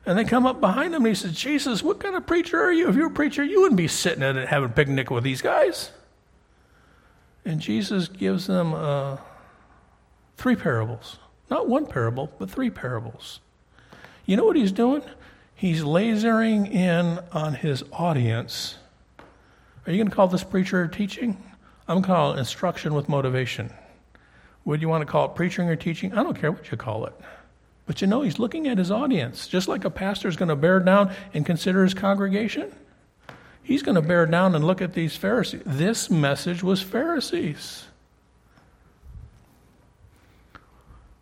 And 0.04 0.16
they 0.16 0.24
come 0.24 0.46
up 0.46 0.60
behind 0.60 0.94
him 0.94 1.04
and 1.04 1.08
he 1.08 1.14
says, 1.14 1.32
Jesus, 1.32 1.82
what 1.82 2.00
kind 2.00 2.14
of 2.14 2.26
preacher 2.26 2.62
are 2.62 2.72
you? 2.72 2.88
If 2.88 2.96
you're 2.96 3.08
a 3.08 3.10
preacher, 3.10 3.44
you 3.44 3.60
wouldn't 3.60 3.76
be 3.76 3.88
sitting 3.88 4.22
at 4.22 4.36
it 4.36 4.48
having 4.48 4.70
a 4.70 4.72
picnic 4.72 5.10
with 5.10 5.24
these 5.24 5.42
guys. 5.42 5.90
And 7.46 7.60
Jesus 7.60 8.08
gives 8.08 8.48
them 8.48 8.74
uh, 8.74 9.18
three 10.36 10.56
parables. 10.56 11.18
Not 11.48 11.68
one 11.68 11.86
parable, 11.86 12.32
but 12.40 12.50
three 12.50 12.70
parables. 12.70 13.38
You 14.24 14.36
know 14.36 14.44
what 14.44 14.56
he's 14.56 14.72
doing? 14.72 15.02
He's 15.54 15.82
lasering 15.82 16.68
in 16.68 17.20
on 17.30 17.54
his 17.54 17.84
audience. 17.92 18.78
Are 19.86 19.92
you 19.92 19.96
going 19.96 20.08
to 20.08 20.14
call 20.14 20.26
this 20.26 20.42
preacher 20.42 20.88
teaching? 20.88 21.40
I'm 21.86 22.02
calling 22.02 22.36
it 22.36 22.40
instruction 22.40 22.94
with 22.94 23.08
motivation. 23.08 23.72
Would 24.64 24.82
you 24.82 24.88
want 24.88 25.02
to 25.02 25.06
call 25.06 25.26
it 25.26 25.36
preaching 25.36 25.68
or 25.68 25.76
teaching? 25.76 26.12
I 26.14 26.24
don't 26.24 26.36
care 26.36 26.50
what 26.50 26.68
you 26.72 26.76
call 26.76 27.06
it. 27.06 27.14
But 27.86 28.00
you 28.00 28.08
know, 28.08 28.22
he's 28.22 28.40
looking 28.40 28.66
at 28.66 28.78
his 28.78 28.90
audience. 28.90 29.46
Just 29.46 29.68
like 29.68 29.84
a 29.84 29.90
pastor 29.90 30.26
is 30.26 30.34
going 30.34 30.48
to 30.48 30.56
bear 30.56 30.80
down 30.80 31.14
and 31.32 31.46
consider 31.46 31.84
his 31.84 31.94
congregation, 31.94 32.74
he's 33.66 33.82
going 33.82 33.96
to 33.96 34.02
bear 34.02 34.24
down 34.26 34.54
and 34.54 34.64
look 34.64 34.80
at 34.80 34.94
these 34.94 35.16
Pharisees. 35.16 35.62
This 35.66 36.08
message 36.08 36.62
was 36.62 36.82
Pharisees. 36.82 37.86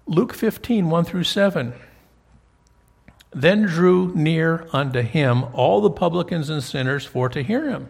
Luke 0.06 0.34
15, 0.34 0.90
1 0.90 1.04
through 1.04 1.24
7. 1.24 1.72
Then 3.32 3.62
drew 3.62 4.14
near 4.14 4.68
unto 4.72 5.00
him 5.00 5.44
all 5.54 5.80
the 5.80 5.90
publicans 5.90 6.50
and 6.50 6.62
sinners 6.62 7.06
for 7.06 7.30
to 7.30 7.42
hear 7.42 7.70
him. 7.70 7.88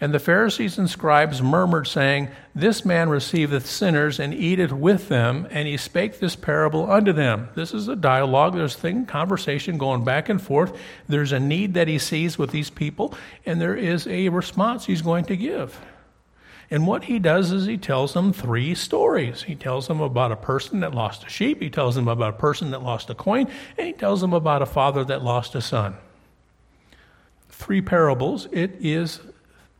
And 0.00 0.14
the 0.14 0.20
Pharisees 0.20 0.78
and 0.78 0.88
scribes 0.88 1.42
murmured, 1.42 1.88
saying, 1.88 2.28
This 2.54 2.84
man 2.84 3.08
receiveth 3.08 3.66
sinners 3.66 4.20
and 4.20 4.32
eateth 4.32 4.72
with 4.72 5.08
them. 5.08 5.48
And 5.50 5.66
he 5.66 5.76
spake 5.76 6.20
this 6.20 6.36
parable 6.36 6.88
unto 6.88 7.12
them. 7.12 7.48
This 7.56 7.74
is 7.74 7.88
a 7.88 7.96
dialogue. 7.96 8.54
There's 8.54 8.76
thing, 8.76 9.06
conversation 9.06 9.76
going 9.76 10.04
back 10.04 10.28
and 10.28 10.40
forth. 10.40 10.78
There's 11.08 11.32
a 11.32 11.40
need 11.40 11.74
that 11.74 11.88
he 11.88 11.98
sees 11.98 12.38
with 12.38 12.52
these 12.52 12.70
people, 12.70 13.14
and 13.44 13.60
there 13.60 13.74
is 13.74 14.06
a 14.06 14.28
response 14.28 14.86
he's 14.86 15.02
going 15.02 15.24
to 15.26 15.36
give. 15.36 15.80
And 16.70 16.86
what 16.86 17.04
he 17.04 17.18
does 17.18 17.50
is 17.50 17.66
he 17.66 17.78
tells 17.78 18.12
them 18.12 18.32
three 18.32 18.74
stories. 18.74 19.42
He 19.42 19.54
tells 19.54 19.88
them 19.88 20.00
about 20.00 20.32
a 20.32 20.36
person 20.36 20.80
that 20.80 20.94
lost 20.94 21.24
a 21.24 21.28
sheep, 21.28 21.60
he 21.60 21.70
tells 21.70 21.94
them 21.94 22.08
about 22.08 22.34
a 22.34 22.38
person 22.38 22.70
that 22.70 22.82
lost 22.82 23.10
a 23.10 23.14
coin, 23.14 23.48
and 23.76 23.86
he 23.86 23.92
tells 23.94 24.20
them 24.20 24.32
about 24.32 24.62
a 24.62 24.66
father 24.66 25.02
that 25.04 25.24
lost 25.24 25.54
a 25.54 25.60
son. 25.60 25.96
Three 27.48 27.80
parables. 27.80 28.46
It 28.52 28.76
is 28.80 29.20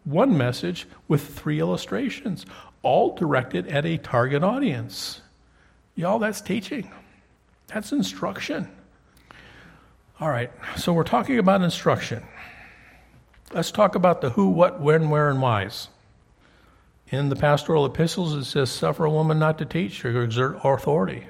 one 0.09 0.37
message 0.37 0.87
with 1.07 1.37
three 1.39 1.61
illustrations, 1.61 2.47
all 2.83 3.15
directed 3.15 3.67
at 3.69 3.85
a 3.85 3.99
target 3.99 4.43
audience. 4.43 5.21
Y'all, 5.95 6.19
that's 6.19 6.41
teaching, 6.41 6.91
that's 7.67 7.93
instruction. 7.93 8.69
All 10.21 10.31
right, 10.31 10.51
so 10.77 10.93
we're 10.93 11.05
talking 11.05 11.39
about 11.39 11.63
instruction. 11.63 12.25
Let's 13.53 13.71
talk 13.71 13.95
about 13.95 14.21
the 14.21 14.31
who, 14.31 14.49
what, 14.49 14.81
when, 14.81 15.11
where, 15.11 15.31
and 15.31 15.41
whys. 15.41 15.89
In 17.11 17.29
the 17.31 17.37
pastoral 17.37 17.87
epistles, 17.87 18.35
it 18.35 18.45
says, 18.45 18.71
suffer 18.71 19.05
a 19.05 19.11
woman 19.11 19.39
not 19.39 19.59
to 19.59 19.65
teach 19.65 20.05
or 20.05 20.23
exert 20.23 20.59
authority. 20.63 21.27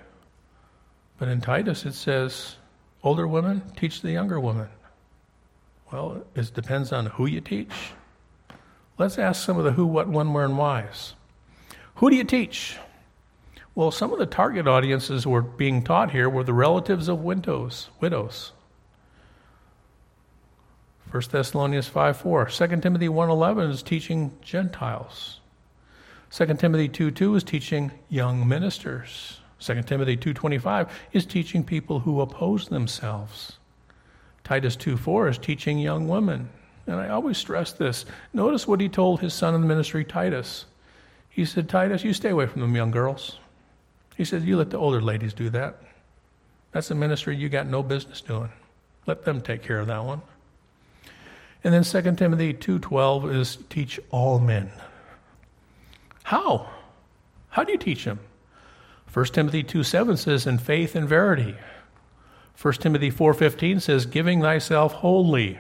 But 1.18 1.28
in 1.28 1.40
Titus, 1.40 1.84
it 1.84 1.94
says, 1.94 2.56
older 3.02 3.28
women 3.28 3.62
teach 3.76 4.00
the 4.02 4.10
younger 4.10 4.40
women. 4.40 4.68
Well, 5.92 6.24
it 6.34 6.52
depends 6.54 6.92
on 6.92 7.06
who 7.06 7.26
you 7.26 7.40
teach. 7.40 7.72
Let's 8.98 9.16
ask 9.16 9.44
some 9.44 9.58
of 9.58 9.64
the 9.64 9.72
who, 9.72 9.86
what, 9.86 10.08
when, 10.08 10.32
where, 10.32 10.44
and 10.44 10.58
whys. 10.58 11.14
Who 11.96 12.10
do 12.10 12.16
you 12.16 12.24
teach? 12.24 12.76
Well, 13.74 13.92
some 13.92 14.12
of 14.12 14.18
the 14.18 14.26
target 14.26 14.66
audiences 14.66 15.24
were 15.24 15.40
being 15.40 15.84
taught 15.84 16.10
here 16.10 16.28
were 16.28 16.42
the 16.42 16.52
relatives 16.52 17.06
of 17.06 17.22
widows. 17.22 17.90
widows. 18.00 18.52
1 21.12 21.22
Thessalonians 21.30 21.86
5 21.86 22.16
4. 22.16 22.46
2 22.46 22.66
Timothy 22.80 23.08
1.11 23.08 23.70
is 23.70 23.82
teaching 23.82 24.36
Gentiles. 24.42 25.40
2 26.30 26.54
Timothy 26.54 26.88
2 26.88 27.12
2 27.12 27.36
is 27.36 27.44
teaching 27.44 27.92
young 28.08 28.46
ministers. 28.46 29.40
2 29.60 29.82
Timothy 29.82 30.16
2.25 30.16 30.88
is 31.12 31.24
teaching 31.24 31.64
people 31.64 32.00
who 32.00 32.20
oppose 32.20 32.68
themselves. 32.68 33.58
Titus 34.44 34.76
2.4 34.76 35.30
is 35.30 35.38
teaching 35.38 35.78
young 35.78 36.08
women. 36.08 36.50
And 36.88 36.96
I 36.96 37.10
always 37.10 37.36
stress 37.36 37.72
this. 37.72 38.06
Notice 38.32 38.66
what 38.66 38.80
he 38.80 38.88
told 38.88 39.20
his 39.20 39.34
son 39.34 39.54
in 39.54 39.60
the 39.60 39.66
ministry, 39.66 40.04
Titus. 40.04 40.64
He 41.28 41.44
said, 41.44 41.68
Titus, 41.68 42.02
you 42.02 42.14
stay 42.14 42.30
away 42.30 42.46
from 42.46 42.62
them 42.62 42.74
young 42.74 42.90
girls. 42.90 43.38
He 44.16 44.24
said, 44.24 44.42
You 44.42 44.56
let 44.56 44.70
the 44.70 44.78
older 44.78 45.02
ladies 45.02 45.34
do 45.34 45.50
that. 45.50 45.76
That's 46.72 46.90
a 46.90 46.94
ministry 46.94 47.36
you 47.36 47.50
got 47.50 47.66
no 47.66 47.82
business 47.82 48.22
doing. 48.22 48.50
Let 49.06 49.24
them 49.26 49.42
take 49.42 49.62
care 49.62 49.80
of 49.80 49.86
that 49.88 50.02
one. 50.02 50.22
And 51.62 51.74
then 51.74 51.84
2 51.84 52.16
Timothy 52.16 52.54
2:12 52.54 53.34
is 53.34 53.58
teach 53.68 54.00
all 54.10 54.38
men. 54.38 54.70
How? 56.22 56.68
How 57.50 57.64
do 57.64 57.72
you 57.72 57.78
teach 57.78 58.04
them? 58.04 58.20
1 59.12 59.26
Timothy 59.26 59.62
2:7 59.62 60.16
says 60.16 60.46
in 60.46 60.58
faith 60.58 60.94
and 60.94 61.08
verity. 61.08 61.54
1 62.60 62.74
Timothy 62.80 63.10
4:15 63.10 63.80
says 63.80 64.06
giving 64.06 64.40
thyself 64.40 64.94
wholly. 64.94 65.58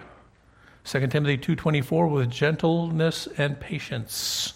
2 0.88 1.06
Timothy 1.08 1.36
2:24 1.36 2.08
with 2.08 2.30
gentleness 2.30 3.28
and 3.36 3.60
patience. 3.60 4.54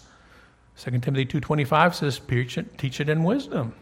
2 0.77 0.99
Timothy 0.99 1.27
2:25 1.27 1.93
says 1.93 2.19
teach 2.75 2.99
it 2.99 3.07
in 3.07 3.23
wisdom. 3.23 3.75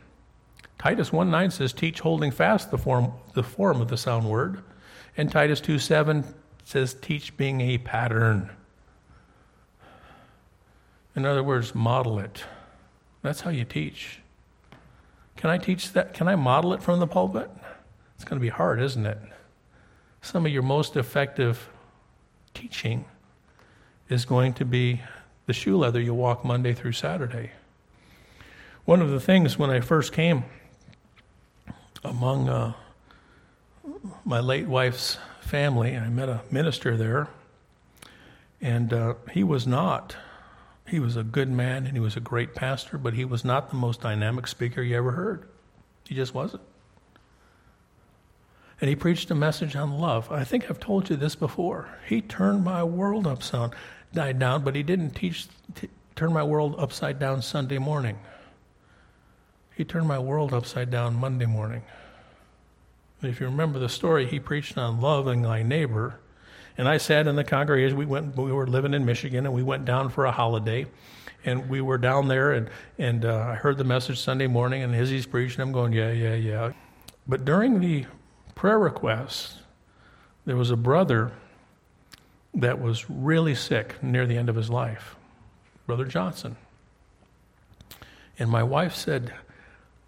Titus 0.78 1.12
1:9 1.12 1.50
says 1.50 1.72
teach 1.72 2.02
holding 2.02 2.30
fast 2.30 2.70
the 2.70 2.78
form 2.78 3.14
the 3.36 3.42
form 3.44 3.80
of 3.80 3.88
the 3.88 3.96
sound 3.96 4.30
word. 4.30 4.62
And 5.16 5.32
Titus 5.32 5.62
2:7 5.62 6.26
says 6.66 6.94
teach 6.94 7.38
being 7.38 7.62
a 7.62 7.78
pattern. 7.78 8.50
In 11.16 11.26
other 11.26 11.44
words, 11.44 11.74
model 11.74 12.20
it. 12.20 12.44
That's 13.22 13.40
how 13.42 13.52
you 13.52 13.64
teach. 13.64 14.20
Can 15.38 15.50
I 15.50 15.58
teach 15.58 15.94
that? 15.94 16.14
Can 16.14 16.28
I 16.28 16.36
model 16.36 16.74
it 16.74 16.84
from 16.84 17.00
the 17.00 17.08
pulpit? 17.08 17.50
It's 18.16 18.26
going 18.26 18.42
to 18.42 18.44
be 18.44 18.50
hard, 18.50 18.82
isn't 18.82 19.06
it? 19.06 19.20
Some 20.22 20.46
of 20.46 20.52
your 20.52 20.64
most 20.64 20.98
effective 20.98 21.70
teaching 22.54 23.06
is 24.10 24.26
going 24.26 24.54
to 24.54 24.66
be 24.66 25.02
the 25.46 25.54
shoe 25.54 25.78
leather 25.78 26.00
you 26.00 26.14
walk 26.14 26.46
Monday 26.46 26.74
through 26.74 26.94
Saturday. 26.94 27.52
One 28.86 29.02
of 29.02 29.10
the 29.10 29.20
things 29.20 29.58
when 29.58 29.70
I 29.70 29.80
first 29.80 30.14
came 30.14 30.44
among 32.04 32.50
uh, 32.50 32.74
my 34.26 34.40
late 34.40 34.68
wife's 34.68 35.18
family. 35.42 35.98
I 35.98 36.10
met 36.10 36.30
a 36.30 36.42
minister 36.50 36.98
there, 36.98 37.28
and 38.60 38.94
uh, 38.94 39.14
he 39.32 39.44
was 39.44 39.68
not. 39.68 40.16
He 40.88 41.00
was 41.00 41.16
a 41.16 41.24
good 41.24 41.50
man 41.50 41.86
and 41.86 41.96
he 41.96 42.02
was 42.02 42.18
a 42.18 42.20
great 42.20 42.54
pastor, 42.54 42.98
but 42.98 43.14
he 43.14 43.24
was 43.24 43.46
not 43.46 43.70
the 43.70 43.78
most 43.78 44.02
dynamic 44.02 44.48
speaker 44.48 44.82
you 44.82 44.98
ever 44.98 45.12
heard. 45.12 45.48
He 46.06 46.16
just 46.16 46.34
wasn't. 46.34 46.64
And 48.82 48.90
he 48.90 48.96
preached 48.96 49.30
a 49.30 49.36
message 49.36 49.76
on 49.76 50.00
love. 50.00 50.32
I 50.32 50.44
think 50.44 50.70
I've 50.70 50.80
told 50.80 51.10
you 51.12 51.16
this 51.16 51.36
before. 51.36 51.88
He 52.08 52.20
turned 52.20 52.64
my 52.64 52.84
world 52.84 53.28
upside 53.28 53.74
down, 54.12 54.64
but 54.64 54.76
he 54.76 54.82
didn't 54.82 55.12
teach 55.12 55.48
t- 55.76 55.88
turn 56.16 56.34
my 56.34 56.44
world 56.44 56.76
upside 56.80 57.20
down 57.20 57.44
Sunday 57.44 57.78
morning. 57.78 58.18
He 59.76 59.86
turned 59.86 60.08
my 60.08 60.18
world 60.18 60.52
upside 60.52 60.90
down 60.90 61.16
Monday 61.16 61.46
morning. 61.46 61.84
If 63.22 63.40
you 63.40 63.46
remember 63.46 63.78
the 63.78 63.88
story, 63.88 64.26
he 64.26 64.40
preached 64.40 64.80
on 64.80 65.00
loving 65.00 65.44
thy 65.44 65.62
neighbor. 65.62 66.20
And 66.76 66.90
I 66.90 66.98
sat 66.98 67.28
in 67.28 67.36
the 67.36 67.44
congregation. 67.44 67.98
We 67.98 68.08
went. 68.08 68.36
We 68.36 68.52
were 68.52 68.66
living 68.66 68.96
in 68.96 69.06
Michigan, 69.06 69.46
and 69.46 69.54
we 69.54 69.62
went 69.62 69.86
down 69.86 70.10
for 70.10 70.26
a 70.26 70.32
holiday. 70.32 70.88
And 71.46 71.70
we 71.70 71.82
were 71.82 72.00
down 72.00 72.28
there, 72.28 72.52
and 72.52 72.70
and 72.98 73.26
uh, 73.26 73.46
I 73.50 73.56
heard 73.56 73.78
the 73.78 73.84
message 73.84 74.20
Sunday 74.20 74.48
morning, 74.48 74.82
and 74.82 74.96
he's 74.96 75.28
preaching, 75.28 75.62
I'm 75.62 75.72
going, 75.72 75.94
yeah, 75.94 76.12
yeah, 76.12 76.34
yeah. 76.34 76.72
But 77.28 77.46
during 77.46 77.80
the 77.80 78.06
prayer 78.56 78.80
requests, 78.80 79.60
there 80.46 80.58
was 80.58 80.72
a 80.72 80.76
brother 80.76 81.32
that 82.54 82.82
was 82.82 83.10
really 83.10 83.56
sick 83.56 84.02
near 84.04 84.26
the 84.26 84.38
end 84.38 84.50
of 84.50 84.56
his 84.56 84.70
life, 84.70 85.16
Brother 85.86 86.06
Johnson. 86.06 86.58
And 88.38 88.50
my 88.50 88.64
wife 88.64 88.96
said, 88.96 89.34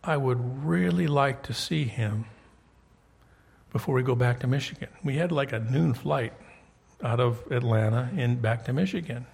I 0.04 0.18
would 0.18 0.66
really 0.66 1.08
like 1.08 1.44
to 1.44 1.54
see 1.54 1.86
him 1.86 2.26
before 3.72 3.96
we 3.96 4.04
go 4.04 4.16
back 4.16 4.40
to 4.40 4.48
Michigan. 4.48 4.90
We 5.04 5.16
had 5.16 5.32
like 5.32 5.54
a 5.54 5.60
noon 5.60 5.94
flight 5.94 6.34
out 7.04 7.20
of 7.20 7.40
Atlanta 7.52 8.10
and 8.16 8.42
back 8.42 8.66
to 8.66 8.74
Michigan. 8.74 9.26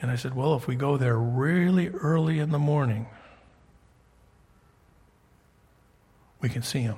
And 0.00 0.10
I 0.10 0.16
said, 0.16 0.34
well, 0.34 0.54
if 0.54 0.66
we 0.66 0.74
go 0.76 0.96
there 0.96 1.16
really 1.16 1.88
early 1.88 2.38
in 2.38 2.50
the 2.50 2.58
morning, 2.58 3.06
we 6.40 6.48
can 6.48 6.62
see 6.62 6.80
him. 6.80 6.96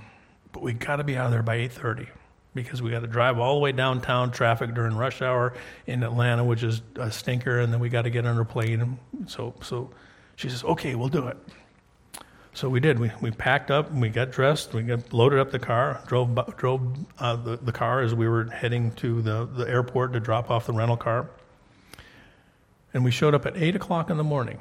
But 0.57 0.62
we 0.62 0.73
got 0.73 0.97
to 0.97 1.05
be 1.05 1.19
out 1.19 1.27
of 1.27 1.33
there 1.33 1.42
by 1.42 1.59
8:30 1.59 2.07
because 2.55 2.81
we 2.81 2.90
got 2.90 3.01
to 3.01 3.07
drive 3.07 3.38
all 3.38 3.57
the 3.57 3.61
way 3.61 3.73
downtown 3.73 4.31
traffic 4.31 4.73
during 4.73 4.97
rush 4.97 5.21
hour 5.21 5.53
in 5.87 6.03
Atlanta, 6.03 6.42
which 6.45 6.62
is 6.62 6.81
a 6.95 7.11
stinker, 7.11 7.61
and 7.61 7.71
then 7.71 7.79
we 7.79 7.90
got 7.90 8.03
to 8.03 8.11
get 8.11 8.25
on 8.25 8.38
a 8.38 8.45
plane. 8.47 8.99
So, 9.27 9.53
so 9.61 9.90
she 10.35 10.49
says, 10.49 10.64
"Okay, 10.64 10.95
we'll 10.95 11.11
do 11.11 11.27
it." 11.27 11.37
So 12.55 12.71
we 12.71 12.81
did. 12.81 12.99
We, 12.99 13.12
we 13.21 13.33
packed 13.33 13.71
up, 13.71 13.92
we 13.92 14.09
got 14.09 14.31
dressed, 14.31 14.73
we 14.73 14.81
got 14.81 15.12
loaded 15.12 15.40
up 15.40 15.51
the 15.51 15.59
car, 15.59 16.03
drove 16.07 16.35
drove 16.57 17.05
uh, 17.19 17.37
the, 17.37 17.59
the 17.59 17.73
car 17.73 18.01
as 18.01 18.14
we 18.14 18.27
were 18.27 18.47
heading 18.47 18.92
to 18.92 19.21
the, 19.21 19.45
the 19.45 19.69
airport 19.69 20.14
to 20.14 20.21
drop 20.21 20.51
off 20.51 20.64
the 20.64 20.73
rental 20.73 20.97
car. 20.97 21.29
And 22.95 23.05
we 23.05 23.11
showed 23.11 23.35
up 23.35 23.45
at 23.45 23.59
8 23.59 23.77
o'clock 23.77 24.09
in 24.09 24.16
the 24.16 24.25
morning. 24.25 24.59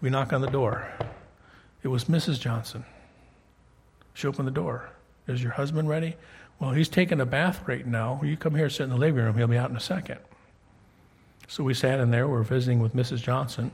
We 0.00 0.10
knock 0.10 0.32
on 0.32 0.40
the 0.40 0.50
door. 0.50 0.92
It 1.84 1.88
was 1.88 2.06
Mrs. 2.06 2.40
Johnson. 2.40 2.84
She 4.14 4.26
opened 4.26 4.46
the 4.46 4.52
door. 4.52 4.90
Is 5.26 5.42
your 5.42 5.52
husband 5.52 5.88
ready? 5.88 6.16
Well, 6.58 6.72
he's 6.72 6.88
taking 6.88 7.20
a 7.20 7.26
bath 7.26 7.66
right 7.66 7.86
now. 7.86 8.20
You 8.22 8.36
come 8.36 8.54
here, 8.54 8.70
sit 8.70 8.84
in 8.84 8.90
the 8.90 8.96
living 8.96 9.24
room. 9.24 9.36
He'll 9.36 9.46
be 9.46 9.56
out 9.56 9.70
in 9.70 9.76
a 9.76 9.80
second. 9.80 10.18
So 11.48 11.64
we 11.64 11.74
sat 11.74 12.00
in 12.00 12.10
there. 12.10 12.28
We 12.28 12.36
are 12.36 12.42
visiting 12.42 12.80
with 12.80 12.94
Mrs. 12.94 13.22
Johnson. 13.22 13.72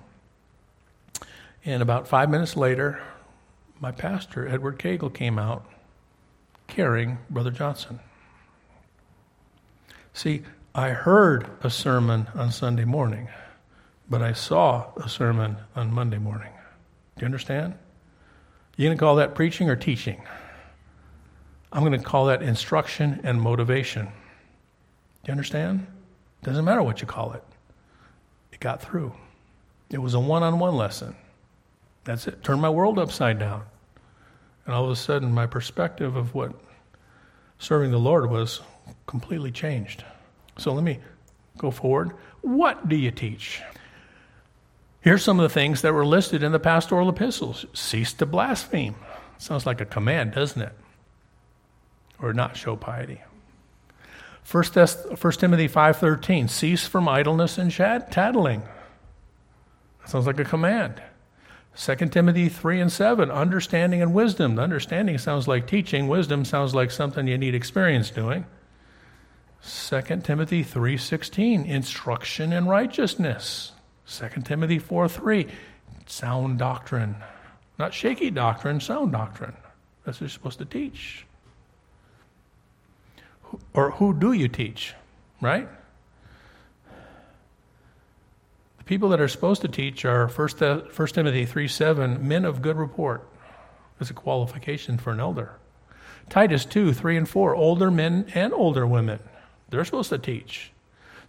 And 1.65 1.83
about 1.83 2.09
five 2.09 2.31
minutes 2.31 2.57
later, 2.57 3.01
my 3.81 3.93
pastor, 3.93 4.49
Edward 4.49 4.79
Cagle, 4.79 5.13
came 5.13 5.39
out 5.39 5.67
carrying 6.67 7.19
Brother 7.31 7.51
Johnson. 7.51 8.01
See, 10.13 10.43
I 10.75 10.91
heard 10.91 11.49
a 11.63 11.71
sermon 11.71 12.29
on 12.35 12.53
Sunday 12.53 12.85
morning, 12.85 13.29
but 14.09 14.23
I 14.23 14.33
saw 14.33 14.93
a 14.97 15.09
sermon 15.09 15.57
on 15.77 15.93
Monday 15.93 16.19
morning. 16.19 16.53
Do 17.17 17.23
you 17.23 17.27
understand? 17.27 17.75
You 18.79 18.87
going 18.87 18.97
to 18.97 19.01
call 19.01 19.17
that 19.17 19.35
preaching 19.35 19.69
or 19.69 19.75
teaching? 19.75 20.23
I'm 21.73 21.85
going 21.85 21.99
to 21.99 22.05
call 22.05 22.27
that 22.27 22.43
instruction 22.43 23.21
and 23.25 23.43
motivation. 23.43 24.05
Do 24.05 24.13
you 25.27 25.33
understand? 25.33 25.85
Doesn't 26.45 26.65
matter 26.65 26.85
what 26.85 27.01
you 27.01 27.07
call 27.09 27.33
it. 27.33 27.43
It 28.53 28.61
got 28.61 28.81
through. 28.81 29.13
It 29.91 29.99
was 29.99 30.15
a 30.15 30.21
one 30.21 30.45
on 30.45 30.61
one 30.61 30.77
lesson. 30.77 31.17
That's 32.05 32.29
it. 32.29 32.45
Turn 32.45 32.61
my 32.61 32.71
world 32.71 33.01
upside 33.01 33.41
down. 33.41 33.65
And 34.65 34.77
all 34.77 34.85
of 34.85 34.91
a 34.93 34.97
sudden, 34.97 35.33
my 35.35 35.47
perspective 35.47 36.15
of 36.15 36.33
what 36.33 36.53
serving 37.59 37.91
the 37.91 37.99
Lord 37.99 38.31
was 38.31 38.61
completely 39.09 39.51
changed. 39.51 40.05
So 40.57 40.73
let 40.73 40.85
me 40.85 41.01
go 41.57 41.73
forward. 41.73 42.13
What 42.43 42.89
do 42.89 42.95
you 42.95 43.11
teach? 43.11 43.61
Here's 45.01 45.23
some 45.23 45.39
of 45.39 45.45
the 45.45 45.55
things 45.55 45.83
that 45.83 45.95
were 45.95 46.05
listed 46.05 46.43
in 46.43 46.53
the 46.53 46.59
pastoral 46.59 47.09
epistles 47.09 47.65
cease 47.73 48.13
to 48.15 48.27
blaspheme. 48.27 48.97
Sounds 49.39 49.65
like 49.65 49.81
a 49.81 49.87
command, 49.87 50.33
doesn't 50.33 50.61
it? 50.61 50.73
Or 52.21 52.33
not 52.33 52.57
show 52.57 52.75
piety. 52.75 53.23
1, 54.51 54.65
Timothy 54.65 55.69
5.13, 55.69 56.51
cease 56.51 56.87
from 56.87 57.09
idleness 57.09 57.59
and 57.59 57.71
tattling. 57.71 58.63
That 60.01 60.09
sounds 60.11 60.27
like 60.27 60.41
a 60.41 60.45
command. 60.45 61.03
2 61.77 61.95
Timothy 62.09 62.49
3 62.49 62.81
and 62.81 62.91
7, 62.91 63.31
understanding 63.31 64.03
and 64.03 64.13
wisdom. 64.13 64.57
The 64.57 64.63
understanding 64.63 65.17
sounds 65.19 65.47
like 65.47 65.69
teaching, 65.69 66.09
wisdom 66.09 66.45
sounds 66.45 66.75
like 66.75 66.91
something 66.91 67.29
you 67.29 67.39
need 67.39 67.55
experience 67.55 68.11
doing. 68.11 68.47
2 69.63 70.23
Timothy 70.25 70.65
3:16, 70.65 71.65
instruction 71.65 72.53
in 72.53 72.67
righteousness. 72.67 73.73
2 74.09 74.43
Timothy 74.43 74.79
4:3, 74.79 75.49
sound 76.07 76.59
doctrine. 76.59 77.17
Not 77.79 77.93
shaky 77.93 78.31
doctrine, 78.31 78.81
sound 78.81 79.13
doctrine. 79.13 79.55
That's 80.05 80.19
what 80.19 80.23
you're 80.23 80.31
supposed 80.31 80.59
to 80.59 80.65
teach. 80.65 81.27
Or 83.75 83.93
who 83.93 84.15
do 84.15 84.33
you 84.33 84.49
teach, 84.49 84.95
right? 85.41 85.69
The 88.79 88.85
people 88.85 89.11
that 89.11 89.21
are 89.21 89.29
supposed 89.29 89.63
to 89.63 89.69
teach 89.69 90.05
are 90.05 90.27
1, 90.29 91.09
Timothy 91.13 91.45
3 91.45 91.69
7, 91.69 92.27
men 92.27 92.45
of 92.45 92.63
good 92.63 92.77
report. 92.77 93.29
As 94.01 94.11
a 94.11 94.15
qualification 94.15 94.97
for 94.97 95.11
an 95.11 95.19
elder. 95.19 95.57
Titus 96.31 96.65
2 96.65 96.93
3 96.93 97.17
and 97.17 97.29
4, 97.29 97.55
older 97.55 97.91
men 97.91 98.27
and 98.35 98.53
older 98.53 98.87
women. 98.87 99.19
They're 99.71 99.85
supposed 99.85 100.11
to 100.11 100.19
teach. 100.19 100.73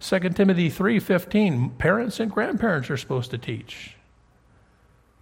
2 0.00 0.34
Timothy 0.34 0.70
3:15 0.70 1.76
parents 1.78 2.18
and 2.18 2.30
grandparents 2.30 2.90
are 2.90 2.96
supposed 2.96 3.30
to 3.30 3.38
teach. 3.38 3.96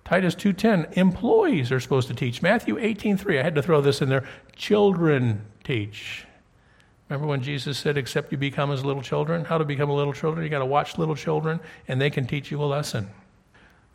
Titus 0.05 0.35
2:10 0.35 0.87
employees 0.93 1.71
are 1.71 1.81
supposed 1.81 2.09
to 2.09 2.15
teach. 2.15 2.41
Matthew 2.41 2.79
18:3 2.79 3.39
I 3.39 3.43
had 3.43 3.57
to 3.57 3.63
throw 3.63 3.81
this 3.81 4.01
in 4.01 4.09
there. 4.09 4.25
Children 4.57 5.43
teach. 5.65 6.27
Remember 7.09 7.27
when 7.27 7.43
Jesus 7.43 7.79
said, 7.79 7.97
Except 7.97 8.31
you 8.31 8.39
become 8.39 8.71
as 8.71 8.85
little 8.85 9.03
children? 9.03 9.45
How 9.45 9.59
to 9.59 9.65
become 9.65 9.91
a 9.91 9.95
little 9.95 10.13
children? 10.13 10.45
You 10.45 10.51
got 10.51 10.59
to 10.59 10.67
watch 10.67 10.99
little 10.99 11.17
children, 11.17 11.61
and 11.87 12.01
they 12.01 12.11
can 12.11 12.27
teach 12.27 12.51
you 12.51 12.63
a 12.63 12.67
lesson. 12.67 13.09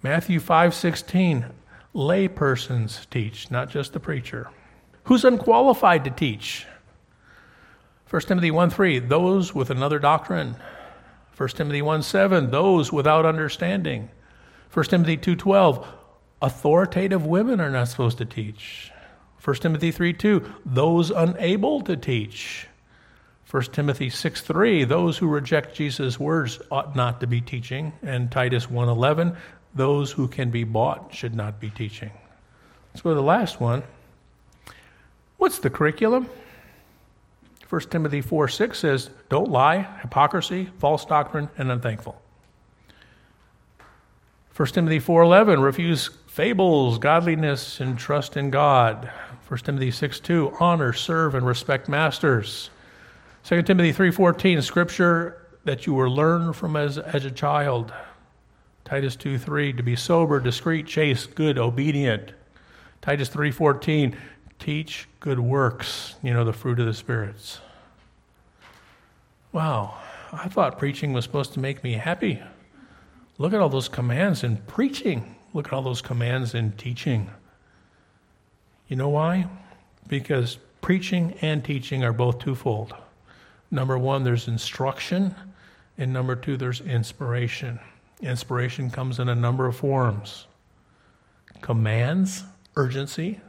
Matthew 0.01 0.39
5:16 0.39 1.45
lay 1.93 2.27
persons 2.27 3.07
teach, 3.09 3.49
not 3.49 3.69
just 3.69 3.93
the 3.93 3.99
preacher. 3.99 4.49
Who's 5.05 5.23
unqualified 5.23 6.03
to 6.03 6.09
teach? 6.09 6.65
1 8.13 8.21
Timothy 8.21 8.51
1 8.51 8.69
3, 8.69 8.99
those 8.99 9.55
with 9.55 9.71
another 9.71 9.97
doctrine. 9.97 10.55
1 11.35 11.49
Timothy 11.49 11.81
1 11.81 12.03
7, 12.03 12.51
those 12.51 12.93
without 12.93 13.25
understanding. 13.25 14.07
1 14.71 14.85
Timothy 14.85 15.17
2 15.17 15.35
12, 15.35 15.87
authoritative 16.39 17.25
women 17.25 17.59
are 17.59 17.71
not 17.71 17.87
supposed 17.87 18.19
to 18.19 18.25
teach. 18.25 18.91
1 19.43 19.55
Timothy 19.55 19.89
3 19.89 20.13
2, 20.13 20.53
those 20.63 21.09
unable 21.09 21.81
to 21.81 21.97
teach. 21.97 22.67
1 23.49 23.63
Timothy 23.71 24.11
6 24.11 24.41
3, 24.41 24.83
those 24.83 25.17
who 25.17 25.27
reject 25.27 25.73
Jesus' 25.73 26.19
words 26.19 26.61
ought 26.69 26.95
not 26.95 27.19
to 27.19 27.25
be 27.25 27.41
teaching. 27.41 27.93
And 28.03 28.31
Titus 28.31 28.69
1 28.69 28.89
11, 28.89 29.35
those 29.73 30.11
who 30.11 30.27
can 30.27 30.51
be 30.51 30.63
bought 30.63 31.11
should 31.11 31.33
not 31.33 31.59
be 31.59 31.71
teaching. 31.71 32.11
Let's 32.93 33.01
go 33.01 33.09
to 33.09 33.15
the 33.15 33.23
last 33.23 33.59
one. 33.59 33.81
What's 35.37 35.57
the 35.57 35.71
curriculum? 35.71 36.29
1 37.73 37.81
Timothy 37.89 38.21
4 38.21 38.47
6 38.49 38.77
says, 38.77 39.09
Don't 39.29 39.49
lie, 39.49 39.79
hypocrisy, 40.03 40.69
false 40.77 41.05
doctrine, 41.05 41.49
and 41.57 41.71
unthankful. 41.71 42.21
1 44.55 44.67
Timothy 44.67 44.99
4:11 44.99 45.63
refuse 45.63 46.11
fables, 46.27 46.99
godliness 46.99 47.79
and 47.79 47.97
trust 47.97 48.37
in 48.37 48.51
God. 48.51 49.09
1 49.47 49.59
Timothy 49.61 49.89
6:2 49.89 50.55
honor, 50.61 50.93
serve 50.93 51.33
and 51.33 51.47
respect 51.47 51.89
masters. 51.89 52.69
2 53.43 53.63
Timothy 53.63 53.91
3:14 53.91 54.61
scripture 54.61 55.47
that 55.63 55.87
you 55.87 55.95
were 55.95 56.11
learned 56.11 56.55
from 56.55 56.75
as, 56.75 56.99
as 56.99 57.25
a 57.25 57.31
child. 57.31 57.91
Titus 58.85 59.15
2:3 59.15 59.75
to 59.75 59.81
be 59.81 59.95
sober, 59.95 60.39
discreet, 60.39 60.85
chaste, 60.85 61.33
good, 61.33 61.57
obedient. 61.57 62.33
Titus 63.01 63.29
3:14 63.29 64.15
teach 64.63 65.09
good 65.19 65.39
works, 65.39 66.15
you 66.23 66.33
know, 66.33 66.45
the 66.45 66.53
fruit 66.53 66.79
of 66.79 66.85
the 66.85 66.93
spirits. 66.93 67.59
Wow, 69.51 69.97
I 70.31 70.47
thought 70.47 70.79
preaching 70.79 71.11
was 71.11 71.25
supposed 71.25 71.53
to 71.53 71.59
make 71.59 71.83
me 71.83 71.93
happy. 71.93 72.41
Look 73.37 73.51
at 73.53 73.59
all 73.59 73.67
those 73.67 73.89
commands 73.89 74.43
in 74.43 74.57
preaching. 74.57 75.35
Look 75.53 75.67
at 75.67 75.73
all 75.73 75.81
those 75.81 76.01
commands 76.01 76.55
in 76.55 76.71
teaching. 76.73 77.29
You 78.87 78.95
know 78.95 79.09
why? 79.09 79.47
Because 80.07 80.57
preaching 80.81 81.35
and 81.41 81.63
teaching 81.63 82.03
are 82.05 82.13
both 82.13 82.39
twofold. 82.39 82.93
Number 83.69 83.97
one, 83.97 84.23
there's 84.23 84.47
instruction, 84.47 85.35
and 85.97 86.13
number 86.13 86.37
two, 86.37 86.55
there's 86.55 86.79
inspiration. 86.79 87.79
Inspiration 88.21 88.89
comes 88.89 89.19
in 89.19 89.27
a 89.27 89.35
number 89.35 89.65
of 89.67 89.75
forms 89.75 90.47
commands, 91.61 92.43
urgency. 92.75 93.39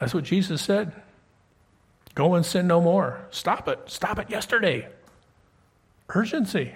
That's 0.00 0.14
what 0.14 0.24
Jesus 0.24 0.62
said. 0.62 0.92
Go 2.14 2.34
and 2.34 2.44
sin 2.44 2.66
no 2.66 2.80
more. 2.80 3.20
Stop 3.30 3.68
it. 3.68 3.78
Stop 3.86 4.18
it 4.18 4.30
yesterday. 4.30 4.88
Urgency 6.08 6.74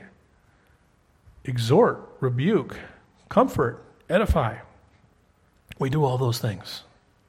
exhort, 1.45 2.09
rebuke, 2.21 2.79
comfort, 3.29 3.85
edify. 4.09 4.57
We 5.79 5.91
do 5.91 6.05
all 6.05 6.19
those 6.19 6.39
things. 6.39 6.85